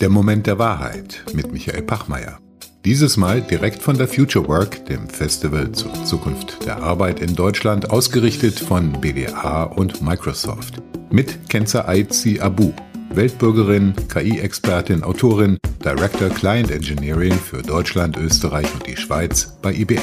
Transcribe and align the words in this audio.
Der 0.00 0.08
Moment 0.08 0.46
der 0.46 0.58
Wahrheit 0.58 1.22
mit 1.32 1.52
Michael 1.52 1.82
Pachmeier. 1.82 2.38
Dieses 2.84 3.16
Mal 3.16 3.40
direkt 3.40 3.80
von 3.80 3.96
der 3.96 4.08
Future 4.08 4.48
Work, 4.48 4.86
dem 4.86 5.08
Festival 5.08 5.70
zur 5.72 5.92
Zukunft 6.04 6.66
der 6.66 6.82
Arbeit 6.82 7.20
in 7.20 7.36
Deutschland, 7.36 7.90
ausgerichtet 7.90 8.58
von 8.58 9.00
BDA 9.00 9.62
und 9.62 10.02
Microsoft. 10.02 10.82
Mit 11.10 11.48
Kenza 11.48 11.86
Aizi 11.86 12.40
Abu, 12.40 12.72
Weltbürgerin, 13.10 13.94
KI-Expertin, 14.08 15.04
Autorin, 15.04 15.58
Director 15.84 16.28
Client 16.30 16.70
Engineering 16.70 17.34
für 17.34 17.62
Deutschland, 17.62 18.16
Österreich 18.16 18.66
und 18.74 18.86
die 18.86 18.96
Schweiz 18.96 19.58
bei 19.62 19.72
IBM. 19.72 20.00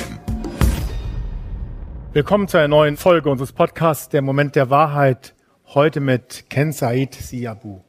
Willkommen 2.14 2.48
zu 2.48 2.58
einer 2.58 2.68
neuen 2.70 2.98
Folge 2.98 3.30
unseres 3.30 3.52
Podcasts 3.52 4.10
Der 4.10 4.21
Moment 4.21 4.56
der 4.56 4.70
Wahrheit. 4.70 5.36
Heute 5.76 6.00
mit 6.00 6.50
Ken 6.50 6.72
Said 6.72 7.14
Siabu. 7.14 7.82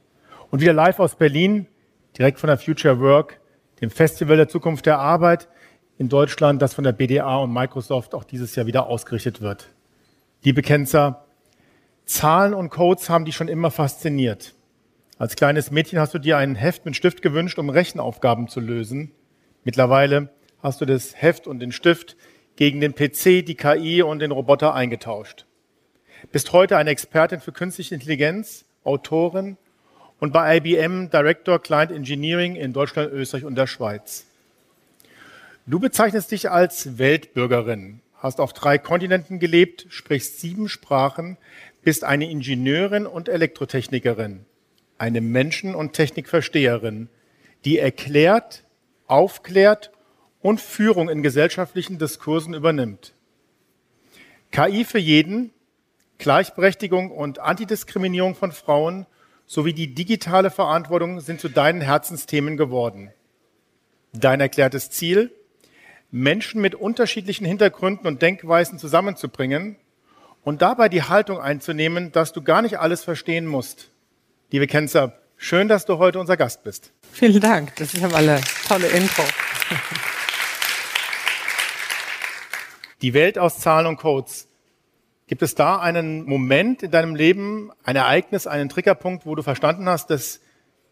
Und 0.51 0.61
wieder 0.61 0.75
live 0.75 1.01
aus 1.01 1.15
Berlin, 1.15 1.67
direkt 2.19 2.39
von 2.39 2.49
der 2.49 2.59
Future 2.59 3.01
Work 3.01 3.41
dem 3.81 3.89
Festival 3.91 4.37
der 4.37 4.49
Zukunft 4.49 4.85
der 4.85 4.99
Arbeit 4.99 5.49
in 5.97 6.11
Deutschland, 6.11 6.61
das 6.61 6.75
von 6.75 6.85
der 6.85 6.93
BDA 6.93 7.39
und 7.39 7.55
Microsoft 7.55 8.15
auch 8.15 8.25
dieses 8.25 8.55
Jahr 8.55 8.67
wieder 8.67 8.87
ausgerichtet 8.87 9.41
wird. 9.41 9.71
Liebe 10.43 10.61
Kenzer, 10.61 11.25
Zahlen 12.05 12.53
und 12.53 12.69
Codes 12.69 13.09
haben 13.09 13.25
dich 13.25 13.35
schon 13.35 13.49
immer 13.49 13.71
fasziniert. 13.71 14.55
Als 15.17 15.35
kleines 15.35 15.71
Mädchen 15.71 16.01
hast 16.01 16.13
du 16.13 16.19
dir 16.19 16.37
ein 16.37 16.57
Heft 16.57 16.85
mit 16.85 16.97
Stift 16.97 17.23
gewünscht, 17.23 17.59
um 17.59 17.71
Rechenaufgaben 17.71 18.49
zu 18.49 18.61
lösen. 18.61 19.13
Mittlerweile 19.65 20.29
hast 20.63 20.83
du 20.83 20.85
das 20.85 21.15
Heft 21.17 21.47
und 21.47 21.61
den 21.61 21.73
Stift 21.73 22.19
gegen 22.57 22.83
den 22.83 22.95
PC, 22.95 23.43
die 23.43 23.57
KI 23.57 24.03
und 24.03 24.19
den 24.19 24.33
Roboter 24.33 24.75
eingetauscht. 24.75 25.47
Bist 26.33 26.53
heute 26.53 26.77
eine 26.77 26.91
Expertin 26.91 27.41
für 27.41 27.53
künstliche 27.53 27.95
Intelligenz, 27.95 28.65
Autorin 28.85 29.57
und 30.19 30.33
bei 30.33 30.59
IBM 30.59 31.11
Director 31.11 31.59
Client 31.59 31.91
Engineering 31.91 32.57
in 32.57 32.73
Deutschland, 32.73 33.11
Österreich 33.11 33.45
und 33.45 33.57
der 33.57 33.67
Schweiz. 33.67 34.27
Du 35.67 35.81
bezeichnest 35.81 36.31
dich 36.31 36.51
als 36.51 36.99
Weltbürgerin, 36.99 38.01
hast 38.17 38.39
auf 38.41 38.53
drei 38.53 38.77
Kontinenten 38.77 39.39
gelebt, 39.39 39.87
sprichst 39.89 40.41
sieben 40.41 40.69
Sprachen, 40.69 41.39
bist 41.83 42.05
eine 42.05 42.31
Ingenieurin 42.31 43.07
und 43.07 43.29
Elektrotechnikerin, 43.29 44.45
eine 44.99 45.21
Menschen- 45.23 45.75
und 45.75 45.95
Technikversteherin, 45.95 47.09
die 47.65 47.79
erklärt, 47.79 48.65
aufklärt 49.07 49.91
und 50.43 50.61
Führung 50.61 51.09
in 51.09 51.23
gesellschaftlichen 51.23 51.99
Diskursen 51.99 52.53
übernimmt. 52.53 53.15
KI 54.51 54.85
für 54.85 54.99
jeden, 54.99 55.53
Gleichberechtigung 56.21 57.11
und 57.11 57.41
Antidiskriminierung 57.41 58.37
von 58.37 58.53
Frauen– 58.53 59.07
sowie 59.51 59.73
die 59.73 59.93
digitale 59.93 60.49
Verantwortung 60.49 61.19
sind 61.19 61.41
zu 61.41 61.49
deinen 61.49 61.81
Herzensthemen 61.81 62.57
geworden. 62.57 63.11
Dein 64.13 64.41
erklärtes 64.41 64.91
Ziel, 64.91 65.33
Menschen 66.13 66.61
mit 66.61 66.77
unterschiedlichen 66.77 67.45
Hintergründen 67.45 68.07
und 68.07 68.23
Denkweisen 68.23 68.79
zusammenzubringen 68.79 69.75
und 70.45 70.63
dabei 70.63 70.89
die 70.89 71.03
Haltung 71.03 71.41
einzunehmen, 71.41 72.13
dass 72.13 72.33
du 72.33 72.43
gar 72.43 72.63
nicht 72.63 72.79
alles 72.79 73.03
verstehen 73.03 73.45
musst. 73.45 73.91
Liebe 74.53 74.69
Kenzer, 74.69 75.19
schön, 75.37 75.67
dass 75.67 75.85
du 75.85 75.99
heute 75.99 76.21
unser 76.21 76.37
Gast 76.37 76.63
bist. 76.63 76.93
Vielen 77.11 77.41
Dank, 77.41 77.75
das 77.75 77.93
ist 77.93 78.03
ja 78.03 78.09
mal 78.09 78.19
eine 78.19 78.41
tolle 78.69 78.87
Intro. 78.87 79.25
Die 83.03 83.15
Welt 83.15 83.37
aus 83.37 83.59
Zahlen 83.59 83.89
und 83.89 83.97
Codes. 83.97 84.47
Gibt 85.31 85.43
es 85.43 85.55
da 85.55 85.79
einen 85.79 86.25
Moment 86.25 86.83
in 86.83 86.91
deinem 86.91 87.15
Leben, 87.15 87.71
ein 87.85 87.95
Ereignis, 87.95 88.49
einen 88.49 88.69
Triggerpunkt, 88.69 89.27
wo 89.27 89.37
du 89.37 89.45
verstanden 89.45 89.89
hast, 89.89 90.11
dass 90.11 90.41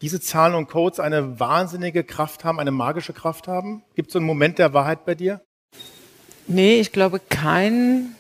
diese 0.00 0.20
Zahlen 0.20 0.54
und 0.54 0.68
Codes 0.68 1.00
eine 1.00 1.40
wahnsinnige 1.40 2.04
Kraft 2.04 2.44
haben, 2.44 2.60
eine 2.60 2.70
magische 2.70 3.12
Kraft 3.12 3.48
haben? 3.48 3.82
Gibt 3.96 4.10
es 4.10 4.12
so 4.12 4.20
einen 4.20 4.26
Moment 4.26 4.60
der 4.60 4.72
Wahrheit 4.72 5.04
bei 5.04 5.16
dir? 5.16 5.40
Nee, 6.46 6.78
ich 6.78 6.92
glaube 6.92 7.20
kein, 7.28 8.14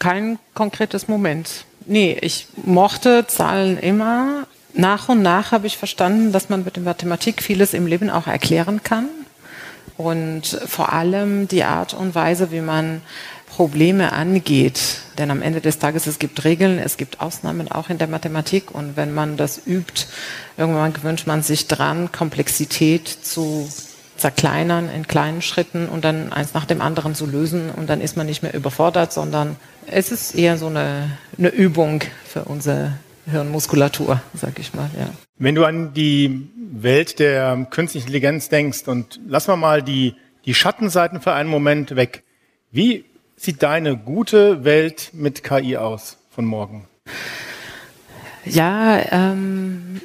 kein 0.00 0.40
konkretes 0.54 1.06
Moment. 1.06 1.66
Nee, 1.86 2.18
ich 2.20 2.48
mochte 2.64 3.28
Zahlen 3.28 3.78
immer. 3.78 4.48
Nach 4.72 5.08
und 5.08 5.22
nach 5.22 5.52
habe 5.52 5.68
ich 5.68 5.78
verstanden, 5.78 6.32
dass 6.32 6.48
man 6.48 6.64
mit 6.64 6.74
der 6.74 6.82
Mathematik 6.82 7.40
vieles 7.40 7.74
im 7.74 7.86
Leben 7.86 8.10
auch 8.10 8.26
erklären 8.26 8.82
kann. 8.82 9.08
Und 9.96 10.46
vor 10.66 10.92
allem 10.92 11.46
die 11.46 11.62
Art 11.62 11.94
und 11.94 12.16
Weise, 12.16 12.50
wie 12.50 12.60
man 12.60 13.02
Probleme 13.54 14.12
angeht. 14.12 14.98
Denn 15.16 15.30
am 15.30 15.40
Ende 15.40 15.60
des 15.60 15.78
Tages, 15.78 16.08
es 16.08 16.18
gibt 16.18 16.42
Regeln, 16.42 16.80
es 16.80 16.96
gibt 16.96 17.20
Ausnahmen 17.20 17.70
auch 17.70 17.88
in 17.88 17.98
der 17.98 18.08
Mathematik. 18.08 18.72
Und 18.72 18.96
wenn 18.96 19.14
man 19.14 19.36
das 19.36 19.64
übt, 19.64 20.06
irgendwann 20.56 20.92
gewöhnt 20.92 21.28
man 21.28 21.42
sich 21.42 21.68
dran, 21.68 22.10
Komplexität 22.10 23.06
zu 23.06 23.68
zerkleinern 24.16 24.90
in 24.90 25.06
kleinen 25.06 25.40
Schritten 25.40 25.88
und 25.88 26.04
dann 26.04 26.32
eins 26.32 26.52
nach 26.52 26.64
dem 26.64 26.80
anderen 26.80 27.14
zu 27.14 27.26
lösen. 27.26 27.70
Und 27.70 27.88
dann 27.88 28.00
ist 28.00 28.16
man 28.16 28.26
nicht 28.26 28.42
mehr 28.42 28.54
überfordert, 28.54 29.12
sondern 29.12 29.54
es 29.86 30.10
ist 30.10 30.34
eher 30.34 30.58
so 30.58 30.66
eine, 30.66 31.16
eine 31.38 31.50
Übung 31.50 32.00
für 32.26 32.46
unsere 32.46 32.94
Hirnmuskulatur, 33.30 34.20
sag 34.34 34.58
ich 34.58 34.74
mal. 34.74 34.90
Ja. 34.98 35.10
Wenn 35.38 35.54
du 35.54 35.64
an 35.64 35.94
die 35.94 36.48
Welt 36.72 37.20
der 37.20 37.68
künstlichen 37.70 38.06
Intelligenz 38.08 38.48
denkst 38.48 38.88
und 38.88 39.20
lassen 39.28 39.52
wir 39.52 39.56
mal 39.56 39.80
die, 39.80 40.16
die 40.44 40.54
Schattenseiten 40.54 41.20
für 41.20 41.32
einen 41.34 41.48
Moment 41.48 41.94
weg. 41.94 42.24
Wie 42.72 43.04
sieht 43.36 43.62
deine 43.62 43.96
gute 43.96 44.64
Welt 44.64 45.10
mit 45.12 45.42
KI 45.42 45.76
aus 45.76 46.16
von 46.30 46.44
morgen? 46.44 46.86
Ja, 48.44 49.00
ähm, 49.10 50.00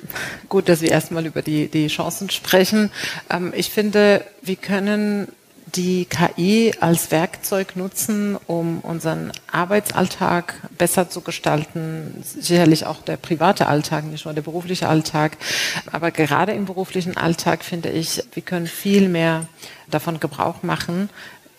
gut, 0.48 0.70
dass 0.70 0.82
wir 0.82 0.92
erstmal 0.92 1.26
über 1.26 1.42
die, 1.42 1.68
die 1.68 1.88
Chancen 1.88 2.30
sprechen. 2.30 2.90
Ähm, 3.30 3.52
ich 3.56 3.70
finde, 3.70 4.24
wir 4.42 4.56
können 4.56 5.28
die 5.76 6.06
KI 6.06 6.74
als 6.80 7.12
Werkzeug 7.12 7.76
nutzen, 7.76 8.38
um 8.48 8.80
unseren 8.80 9.32
Arbeitsalltag 9.52 10.56
besser 10.78 11.10
zu 11.10 11.22
gestalten. 11.22 12.24
Sicherlich 12.24 12.86
auch 12.86 13.02
der 13.02 13.18
private 13.18 13.68
Alltag, 13.68 14.06
nicht 14.06 14.26
nur 14.26 14.34
der 14.34 14.42
berufliche 14.42 14.88
Alltag. 14.88 15.38
Aber 15.92 16.12
gerade 16.12 16.54
im 16.54 16.66
beruflichen 16.66 17.18
Alltag 17.18 17.64
finde 17.64 17.90
ich, 17.90 18.24
wir 18.34 18.44
können 18.44 18.68
viel 18.68 19.10
mehr 19.10 19.48
davon 19.90 20.20
Gebrauch 20.20 20.64
machen, 20.64 21.10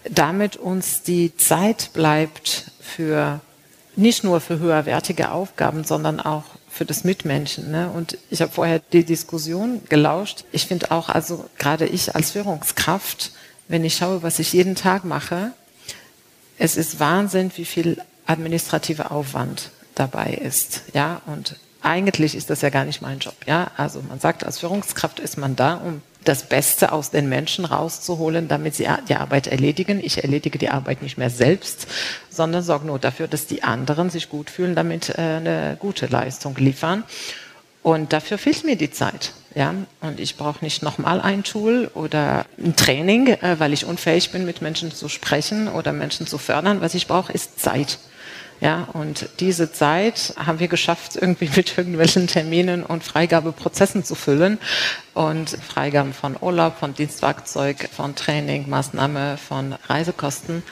damit 0.08 0.56
uns 0.56 1.02
die 1.02 1.36
Zeit 1.36 1.90
bleibt 1.92 2.70
für 2.80 3.40
nicht 3.96 4.24
nur 4.24 4.40
für 4.40 4.58
höherwertige 4.58 5.30
Aufgaben, 5.30 5.84
sondern 5.84 6.20
auch 6.20 6.44
für 6.70 6.84
das 6.84 7.04
Mitmenschen. 7.04 7.70
Ne? 7.70 7.90
Und 7.90 8.16
ich 8.30 8.40
habe 8.40 8.52
vorher 8.52 8.80
die 8.92 9.04
Diskussion 9.04 9.82
gelauscht. 9.88 10.44
Ich 10.52 10.66
finde 10.66 10.90
auch, 10.90 11.08
also 11.08 11.44
gerade 11.58 11.86
ich 11.86 12.14
als 12.14 12.30
Führungskraft, 12.30 13.32
wenn 13.68 13.84
ich 13.84 13.96
schaue, 13.96 14.22
was 14.22 14.38
ich 14.38 14.52
jeden 14.52 14.76
Tag 14.76 15.04
mache, 15.04 15.52
es 16.58 16.76
ist 16.76 17.00
Wahnsinn, 17.00 17.50
wie 17.56 17.64
viel 17.64 18.00
administrativer 18.26 19.10
Aufwand 19.10 19.70
dabei 19.94 20.32
ist. 20.34 20.82
Ja, 20.94 21.20
und 21.26 21.56
eigentlich 21.82 22.34
ist 22.34 22.50
das 22.50 22.60
ja 22.60 22.70
gar 22.70 22.84
nicht 22.84 23.02
mein 23.02 23.18
Job. 23.18 23.34
Ja, 23.46 23.70
also 23.76 24.02
man 24.02 24.20
sagt, 24.20 24.44
als 24.44 24.58
Führungskraft 24.58 25.18
ist 25.20 25.38
man 25.38 25.56
da, 25.56 25.74
um 25.74 26.02
das 26.24 26.48
Beste 26.48 26.92
aus 26.92 27.10
den 27.10 27.28
Menschen 27.28 27.64
rauszuholen, 27.64 28.48
damit 28.48 28.74
sie 28.74 28.86
die 29.08 29.14
Arbeit 29.14 29.46
erledigen. 29.46 30.00
Ich 30.02 30.22
erledige 30.22 30.58
die 30.58 30.68
Arbeit 30.68 31.02
nicht 31.02 31.18
mehr 31.18 31.30
selbst, 31.30 31.86
sondern 32.28 32.62
sorge 32.62 32.86
nur 32.86 32.98
dafür, 32.98 33.28
dass 33.28 33.46
die 33.46 33.62
anderen 33.62 34.10
sich 34.10 34.28
gut 34.28 34.50
fühlen, 34.50 34.74
damit 34.74 35.10
äh, 35.10 35.22
eine 35.22 35.76
gute 35.78 36.06
Leistung 36.06 36.56
liefern. 36.56 37.04
Und 37.82 38.12
dafür 38.12 38.36
fehlt 38.36 38.64
mir 38.64 38.76
die 38.76 38.90
Zeit. 38.90 39.32
Ja, 39.54 39.74
und 40.00 40.20
ich 40.20 40.36
brauche 40.36 40.64
nicht 40.64 40.82
nochmal 40.82 41.20
ein 41.20 41.42
Tool 41.42 41.90
oder 41.94 42.46
ein 42.62 42.76
Training, 42.76 43.28
äh, 43.28 43.56
weil 43.58 43.72
ich 43.72 43.84
unfähig 43.84 44.30
bin, 44.30 44.44
mit 44.44 44.62
Menschen 44.62 44.92
zu 44.92 45.08
sprechen 45.08 45.68
oder 45.68 45.92
Menschen 45.92 46.26
zu 46.26 46.38
fördern. 46.38 46.80
Was 46.80 46.94
ich 46.94 47.06
brauche, 47.06 47.32
ist 47.32 47.58
Zeit. 47.58 47.98
Ja, 48.60 48.88
und 48.92 49.28
diese 49.40 49.72
Zeit 49.72 50.34
haben 50.36 50.60
wir 50.60 50.68
geschafft, 50.68 51.16
irgendwie 51.16 51.48
mit 51.56 51.78
irgendwelchen 51.78 52.26
Terminen 52.26 52.82
und 52.82 53.02
Freigabeprozessen 53.02 54.04
zu 54.04 54.14
füllen. 54.14 54.58
Und 55.14 55.50
Freigaben 55.50 56.12
von 56.12 56.36
Urlaub, 56.40 56.78
von 56.78 56.94
Dienstwerkzeug, 56.94 57.88
von 57.90 58.14
Training, 58.14 58.68
Maßnahme, 58.68 59.38
von 59.38 59.74
Reisekosten, 59.88 60.62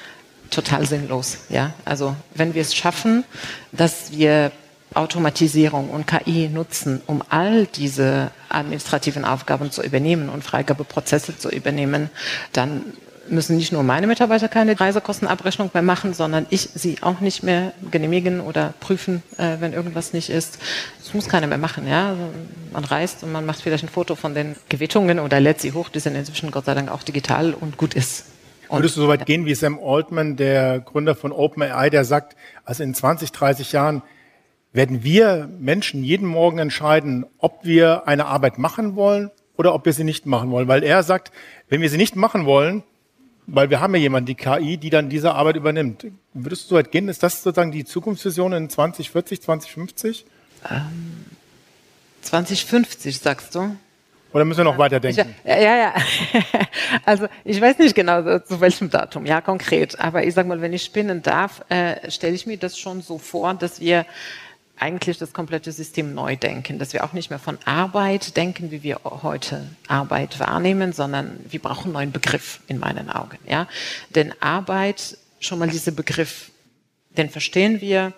total 0.51 0.87
sinnlos. 0.87 1.39
Ja, 1.49 1.73
also 1.85 2.15
wenn 2.35 2.55
wir 2.55 2.63
es 2.63 2.75
schaffen, 2.75 3.25
dass 3.73 4.13
wir 4.13 4.53
Automatisierung 4.95 5.91
und 5.91 6.07
KI 6.07 6.49
nutzen, 6.49 7.03
um 7.07 7.23
all 7.29 7.67
diese 7.67 8.31
administrativen 8.49 9.25
Aufgaben 9.25 9.71
zu 9.71 9.83
übernehmen 9.83 10.29
und 10.29 10.45
Freigabeprozesse 10.45 11.37
zu 11.37 11.51
übernehmen, 11.51 12.11
dann 12.53 12.95
müssen 13.31 13.57
nicht 13.57 13.73
nur 13.73 13.83
meine 13.83 14.07
Mitarbeiter 14.07 14.49
keine 14.49 14.79
Reisekostenabrechnung 14.79 15.71
mehr 15.73 15.83
machen, 15.83 16.15
sondern 16.15 16.47
ich 16.51 16.69
sie 16.75 16.99
auch 17.03 17.21
nicht 17.21 17.43
mehr 17.43 17.73
genehmigen 17.91 18.41
oder 18.41 18.75
prüfen, 18.81 19.23
äh, 19.37 19.57
wenn 19.61 19.73
irgendwas 19.73 20.13
nicht 20.13 20.31
ist. 20.31 20.59
Das 21.03 21.15
muss 21.15 21.29
keiner 21.29 21.47
mehr 21.47 21.59
machen. 21.59 21.87
Ja? 21.87 22.11
Also 22.11 22.23
man 22.73 22.85
reist 22.85 23.23
und 23.23 23.33
man 23.33 23.47
macht 23.47 23.61
vielleicht 23.61 23.85
ein 23.85 23.89
Foto 23.89 24.15
von 24.15 24.35
den 24.35 24.57
Gewittungen 24.69 25.19
oder 25.21 25.41
lädt 25.41 25.61
sie 25.61 25.73
hoch. 25.73 25.89
Die 25.89 26.01
sind 26.01 26.15
inzwischen 26.15 26.51
Gott 26.51 26.67
sei 26.67 26.75
Dank 26.75 26.91
auch 26.91 27.03
digital 27.03 27.55
und 27.55 27.77
gut 27.77 27.95
ist. 27.95 28.27
Und 28.69 28.79
Würdest 28.79 28.97
du 28.97 29.01
so 29.01 29.09
weit 29.09 29.25
gehen 29.25 29.47
wie 29.47 29.55
Sam 29.55 29.79
Altman, 29.83 30.37
der 30.37 30.81
Gründer 30.81 31.15
von 31.15 31.33
OpenAI, 31.33 31.89
der 31.89 32.05
sagt, 32.05 32.37
also 32.65 32.83
in 32.83 32.95
20, 32.95 33.33
30 33.33 33.73
Jahren 33.73 34.03
werden 34.73 35.03
wir 35.03 35.49
Menschen 35.59 36.05
jeden 36.05 36.29
Morgen 36.29 36.59
entscheiden, 36.59 37.25
ob 37.39 37.65
wir 37.65 38.07
eine 38.07 38.27
Arbeit 38.27 38.59
machen 38.59 38.95
wollen 38.95 39.31
oder 39.57 39.75
ob 39.75 39.87
wir 39.87 39.93
sie 39.93 40.05
nicht 40.05 40.27
machen 40.27 40.51
wollen. 40.51 40.69
Weil 40.69 40.83
er 40.83 41.03
sagt, 41.03 41.33
wenn 41.69 41.81
wir 41.81 41.89
sie 41.89 41.97
nicht 41.97 42.15
machen 42.15 42.45
wollen, 42.45 42.83
weil 43.51 43.71
wir 43.71 43.81
haben 43.81 43.95
ja 43.95 44.01
jemanden, 44.01 44.27
die 44.27 44.35
KI, 44.35 44.77
die 44.77 44.91
dann 44.91 45.09
diese 45.09 45.35
Arbeit 45.35 45.57
übernimmt. 45.57 46.07
Würdest 46.35 46.65
du 46.65 46.69
so 46.69 46.75
weit 46.77 46.93
gehen? 46.93 47.09
Ist 47.09 47.23
das 47.23 47.43
sozusagen 47.43 47.73
die 47.73 47.85
Zukunftsvision 47.85 48.53
in 48.53 48.69
2040, 48.69 49.43
2050? 49.43 50.27
Ähm, 50.71 51.25
2050, 52.21 53.19
sagst 53.19 53.55
du? 53.55 53.75
Oder 54.35 54.45
müssen 54.45 54.59
wir 54.59 54.65
noch 54.65 54.77
weiterdenken? 54.77 55.35
Ich, 55.45 55.51
ja, 55.51 55.77
ja. 55.77 55.95
Also 57.07 57.27
ich 57.45 57.59
weiß 57.59 57.79
nicht 57.79 57.95
genau 57.95 58.39
zu 58.41 58.61
welchem 58.61 58.91
Datum, 58.91 59.25
ja 59.25 59.41
konkret. 59.41 59.99
Aber 59.99 60.23
ich 60.25 60.35
sag 60.35 60.47
mal, 60.47 60.61
wenn 60.61 60.75
ich 60.75 60.85
spinnen 60.85 61.23
darf, 61.23 61.65
äh, 61.71 62.11
stelle 62.11 62.35
ich 62.35 62.47
mir 62.47 62.59
das 62.59 62.79
schon 62.79 63.01
so 63.01 63.17
vor, 63.17 63.55
dass 63.55 63.81
wir 63.81 64.05
eigentlich 64.81 65.19
das 65.19 65.33
komplette 65.33 65.73
System 65.73 66.15
neu 66.15 66.37
denken, 66.37 66.79
dass 66.79 66.93
wir 66.93 67.05
auch 67.05 67.13
nicht 67.13 67.31
mehr 67.31 67.39
von 67.39 67.59
Arbeit 67.65 68.37
denken, 68.37 68.71
wie 68.71 68.83
wir 68.83 69.01
heute 69.05 69.69
Arbeit 69.87 70.39
wahrnehmen, 70.41 70.93
sondern 70.93 71.39
wir 71.49 71.61
brauchen 71.61 71.85
einen 71.85 71.93
neuen 71.93 72.13
Begriff 72.13 72.61
in 72.69 72.79
meinen 72.79 73.11
Augen. 73.11 73.39
Ja? 73.49 73.69
Denn 74.15 74.35
Arbeit, 74.41 75.19
schon 75.41 75.59
mal 75.59 75.69
dieser 75.69 75.93
Begriff, 75.93 76.51
den 77.11 77.31
verstehen 77.31 77.81
wir 77.81 78.13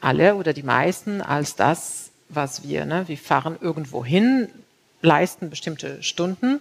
alle 0.00 0.34
oder 0.36 0.52
die 0.52 0.62
meisten 0.62 1.20
als 1.20 1.56
das, 1.56 2.10
was 2.28 2.62
wir, 2.62 2.84
ne? 2.84 3.08
wir 3.08 3.18
fahren 3.18 3.56
irgendwo 3.60 4.04
hin, 4.04 4.48
leisten 5.02 5.50
bestimmte 5.50 6.02
Stunden, 6.02 6.60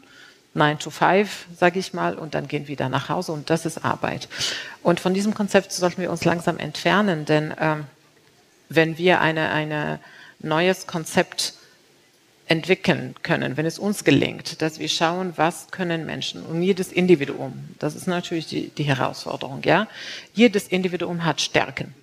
9 0.53 0.79
to 0.79 0.89
5, 0.89 1.47
sage 1.55 1.79
ich 1.79 1.93
mal, 1.93 2.15
und 2.15 2.33
dann 2.33 2.47
gehen 2.47 2.63
wir 2.63 2.69
wieder 2.69 2.89
nach 2.89 3.09
Hause 3.09 3.31
und 3.31 3.49
das 3.49 3.65
ist 3.65 3.85
Arbeit. 3.85 4.27
Und 4.81 4.99
von 4.99 5.13
diesem 5.13 5.33
Konzept 5.33 5.71
sollten 5.71 6.01
wir 6.01 6.09
uns 6.09 6.25
langsam 6.25 6.57
entfernen, 6.57 7.25
denn 7.25 7.53
ähm, 7.59 7.85
wenn 8.69 8.97
wir 8.97 9.21
eine, 9.21 9.49
eine 9.49 9.99
neues 10.39 10.87
Konzept 10.87 11.53
entwickeln 12.47 13.13
können, 13.23 13.57
wenn 13.57 13.65
es 13.65 13.77
uns 13.77 14.03
gelingt, 14.03 14.61
dass 14.61 14.79
wir 14.79 14.87
schauen, 14.87 15.33
was 15.35 15.69
können 15.71 16.05
Menschen 16.05 16.45
und 16.45 16.61
jedes 16.61 16.91
Individuum, 16.91 17.69
das 17.77 17.95
ist 17.95 18.07
natürlich 18.07 18.47
die, 18.47 18.69
die 18.69 18.83
Herausforderung, 18.83 19.61
ja, 19.63 19.87
jedes 20.33 20.67
Individuum 20.67 21.25
hat 21.25 21.41
Stärken. 21.41 21.93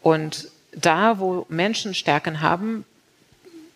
Und 0.00 0.48
da, 0.72 1.18
wo 1.18 1.44
Menschen 1.50 1.94
Stärken 1.94 2.40
haben, 2.40 2.86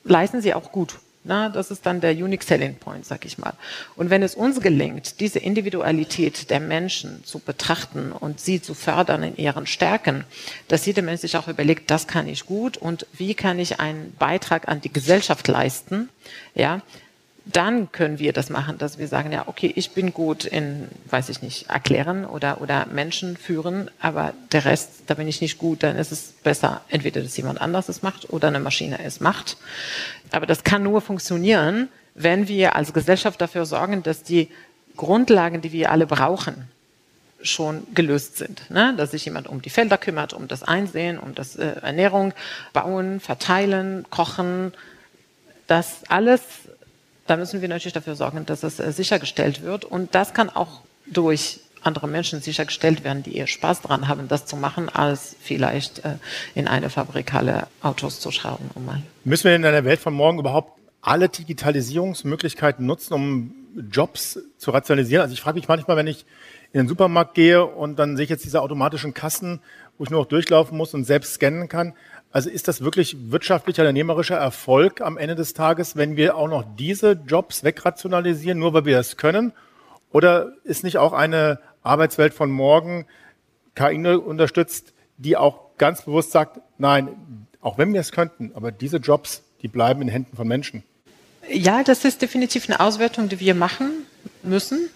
leisten 0.04 0.40
sie 0.40 0.54
auch 0.54 0.72
gut. 0.72 0.98
Na, 1.26 1.48
das 1.48 1.70
ist 1.70 1.86
dann 1.86 2.02
der 2.02 2.12
Unique 2.12 2.42
Selling 2.42 2.74
Point, 2.74 3.06
sag 3.06 3.24
ich 3.24 3.38
mal. 3.38 3.54
Und 3.96 4.10
wenn 4.10 4.22
es 4.22 4.34
uns 4.34 4.60
gelingt, 4.60 5.20
diese 5.20 5.38
Individualität 5.38 6.50
der 6.50 6.60
Menschen 6.60 7.24
zu 7.24 7.38
betrachten 7.38 8.12
und 8.12 8.40
sie 8.40 8.60
zu 8.60 8.74
fördern 8.74 9.22
in 9.22 9.36
ihren 9.36 9.66
Stärken, 9.66 10.24
dass 10.68 10.84
jeder 10.84 11.00
Mensch 11.00 11.22
sich 11.22 11.38
auch 11.38 11.48
überlegt, 11.48 11.90
das 11.90 12.06
kann 12.06 12.28
ich 12.28 12.44
gut 12.44 12.76
und 12.76 13.06
wie 13.14 13.32
kann 13.32 13.58
ich 13.58 13.80
einen 13.80 14.14
Beitrag 14.18 14.68
an 14.68 14.82
die 14.82 14.92
Gesellschaft 14.92 15.48
leisten, 15.48 16.10
ja, 16.54 16.82
dann 17.46 17.92
können 17.92 18.18
wir 18.18 18.32
das 18.32 18.48
machen, 18.48 18.78
dass 18.78 18.98
wir 18.98 19.06
sagen, 19.06 19.30
ja, 19.30 19.44
okay, 19.46 19.70
ich 19.76 19.90
bin 19.90 20.14
gut 20.14 20.44
in, 20.44 20.88
weiß 21.10 21.28
ich 21.28 21.42
nicht, 21.42 21.68
erklären 21.68 22.24
oder, 22.24 22.60
oder 22.62 22.86
Menschen 22.86 23.36
führen, 23.36 23.90
aber 24.00 24.32
der 24.52 24.64
Rest, 24.64 24.90
da 25.06 25.14
bin 25.14 25.28
ich 25.28 25.42
nicht 25.42 25.58
gut, 25.58 25.82
dann 25.82 25.96
ist 25.96 26.10
es 26.10 26.32
besser, 26.42 26.80
entweder, 26.88 27.20
dass 27.20 27.36
jemand 27.36 27.60
anders 27.60 27.88
es 27.90 28.02
macht 28.02 28.30
oder 28.30 28.48
eine 28.48 28.60
Maschine 28.60 28.98
es 29.04 29.20
macht. 29.20 29.58
Aber 30.30 30.46
das 30.46 30.64
kann 30.64 30.82
nur 30.82 31.02
funktionieren, 31.02 31.88
wenn 32.14 32.48
wir 32.48 32.76
als 32.76 32.94
Gesellschaft 32.94 33.40
dafür 33.40 33.66
sorgen, 33.66 34.02
dass 34.02 34.22
die 34.22 34.48
Grundlagen, 34.96 35.60
die 35.60 35.72
wir 35.72 35.90
alle 35.90 36.06
brauchen, 36.06 36.68
schon 37.42 37.86
gelöst 37.94 38.38
sind. 38.38 38.70
Ne? 38.70 38.94
Dass 38.96 39.10
sich 39.10 39.26
jemand 39.26 39.48
um 39.48 39.60
die 39.60 39.68
Felder 39.68 39.98
kümmert, 39.98 40.32
um 40.32 40.48
das 40.48 40.62
Einsehen, 40.62 41.18
um 41.18 41.34
das 41.34 41.56
äh, 41.56 41.74
Ernährung, 41.82 42.32
Bauen, 42.72 43.20
Verteilen, 43.20 44.06
Kochen, 44.08 44.72
das 45.66 46.02
alles 46.08 46.40
da 47.26 47.36
müssen 47.36 47.60
wir 47.60 47.68
natürlich 47.68 47.92
dafür 47.92 48.16
sorgen, 48.16 48.46
dass 48.46 48.62
es 48.62 48.80
äh, 48.80 48.92
sichergestellt 48.92 49.62
wird. 49.62 49.84
Und 49.84 50.14
das 50.14 50.34
kann 50.34 50.50
auch 50.50 50.80
durch 51.06 51.60
andere 51.82 52.08
Menschen 52.08 52.40
sichergestellt 52.40 53.04
werden, 53.04 53.22
die 53.22 53.36
eher 53.36 53.46
Spaß 53.46 53.82
daran 53.82 54.08
haben, 54.08 54.28
das 54.28 54.46
zu 54.46 54.56
machen, 54.56 54.88
als 54.88 55.36
vielleicht 55.40 56.04
äh, 56.04 56.16
in 56.54 56.66
eine 56.66 56.90
Fabrikale 56.90 57.66
Autos 57.82 58.20
zu 58.20 58.30
schrauben. 58.30 58.70
Um 58.74 58.86
mal. 58.86 59.02
Müssen 59.24 59.44
wir 59.44 59.56
in 59.56 59.64
einer 59.64 59.84
Welt 59.84 60.00
von 60.00 60.14
morgen 60.14 60.38
überhaupt 60.38 60.78
alle 61.02 61.28
Digitalisierungsmöglichkeiten 61.28 62.86
nutzen, 62.86 63.12
um 63.14 63.54
Jobs 63.90 64.38
zu 64.56 64.70
rationalisieren? 64.70 65.22
Also 65.22 65.34
ich 65.34 65.40
frage 65.40 65.58
mich 65.58 65.68
manchmal, 65.68 65.96
wenn 65.96 66.06
ich 66.06 66.24
in 66.72 66.80
den 66.80 66.88
Supermarkt 66.88 67.34
gehe 67.34 67.64
und 67.64 67.98
dann 67.98 68.16
sehe 68.16 68.24
ich 68.24 68.30
jetzt 68.30 68.44
diese 68.44 68.62
automatischen 68.62 69.14
Kassen, 69.14 69.60
wo 69.98 70.04
ich 70.04 70.10
nur 70.10 70.20
noch 70.20 70.28
durchlaufen 70.28 70.76
muss 70.76 70.94
und 70.94 71.04
selbst 71.04 71.34
scannen 71.34 71.68
kann. 71.68 71.94
Also 72.34 72.50
ist 72.50 72.66
das 72.66 72.80
wirklich 72.80 73.30
wirtschaftlicher, 73.30 73.82
unternehmerischer 73.82 74.34
Erfolg 74.34 75.00
am 75.00 75.18
Ende 75.18 75.36
des 75.36 75.54
Tages, 75.54 75.94
wenn 75.94 76.16
wir 76.16 76.36
auch 76.36 76.48
noch 76.48 76.64
diese 76.76 77.12
Jobs 77.12 77.62
wegrationalisieren, 77.62 78.58
nur 78.58 78.74
weil 78.74 78.84
wir 78.86 78.96
das 78.96 79.16
können? 79.16 79.52
Oder 80.10 80.52
ist 80.64 80.82
nicht 80.82 80.98
auch 80.98 81.12
eine 81.12 81.60
Arbeitswelt 81.84 82.34
von 82.34 82.50
morgen 82.50 83.06
KI 83.76 84.04
unterstützt, 84.16 84.94
die 85.16 85.36
auch 85.36 85.76
ganz 85.78 86.02
bewusst 86.02 86.32
sagt, 86.32 86.60
nein, 86.76 87.46
auch 87.60 87.78
wenn 87.78 87.92
wir 87.92 88.00
es 88.00 88.10
könnten, 88.10 88.50
aber 88.56 88.72
diese 88.72 88.96
Jobs, 88.96 89.44
die 89.62 89.68
bleiben 89.68 90.02
in 90.02 90.08
Händen 90.08 90.36
von 90.36 90.48
Menschen? 90.48 90.82
Ja, 91.48 91.84
das 91.84 92.04
ist 92.04 92.20
definitiv 92.20 92.68
eine 92.68 92.80
Auswertung, 92.80 93.28
die 93.28 93.38
wir 93.38 93.54
machen 93.54 94.06
müssen. 94.42 94.90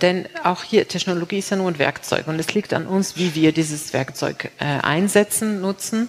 Denn 0.00 0.26
auch 0.44 0.62
hier, 0.62 0.86
Technologie 0.86 1.38
ist 1.38 1.50
ja 1.50 1.56
nur 1.56 1.68
ein 1.68 1.78
Werkzeug 1.78 2.28
und 2.28 2.38
es 2.38 2.54
liegt 2.54 2.72
an 2.72 2.86
uns, 2.86 3.16
wie 3.16 3.34
wir 3.34 3.52
dieses 3.52 3.92
Werkzeug 3.92 4.50
äh, 4.58 4.64
einsetzen, 4.64 5.60
nutzen. 5.60 6.08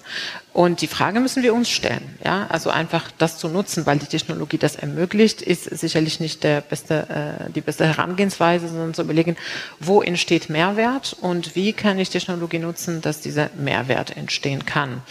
Und 0.52 0.80
die 0.80 0.86
Frage 0.86 1.20
müssen 1.20 1.42
wir 1.42 1.54
uns 1.54 1.68
stellen. 1.68 2.16
Ja? 2.24 2.46
Also 2.48 2.70
einfach 2.70 3.10
das 3.18 3.38
zu 3.38 3.48
nutzen, 3.48 3.86
weil 3.86 3.98
die 3.98 4.06
Technologie 4.06 4.58
das 4.58 4.76
ermöglicht, 4.76 5.42
ist 5.42 5.64
sicherlich 5.64 6.20
nicht 6.20 6.44
der 6.44 6.60
beste, 6.60 7.46
äh, 7.48 7.52
die 7.52 7.60
beste 7.60 7.86
Herangehensweise, 7.86 8.68
sondern 8.68 8.94
zu 8.94 9.02
überlegen, 9.02 9.36
wo 9.78 10.02
entsteht 10.02 10.50
Mehrwert 10.50 11.16
und 11.20 11.56
wie 11.56 11.72
kann 11.72 11.98
ich 11.98 12.10
Technologie 12.10 12.58
nutzen, 12.58 13.00
dass 13.00 13.20
dieser 13.20 13.50
Mehrwert 13.56 14.16
entstehen 14.16 14.66
kann. 14.66 15.02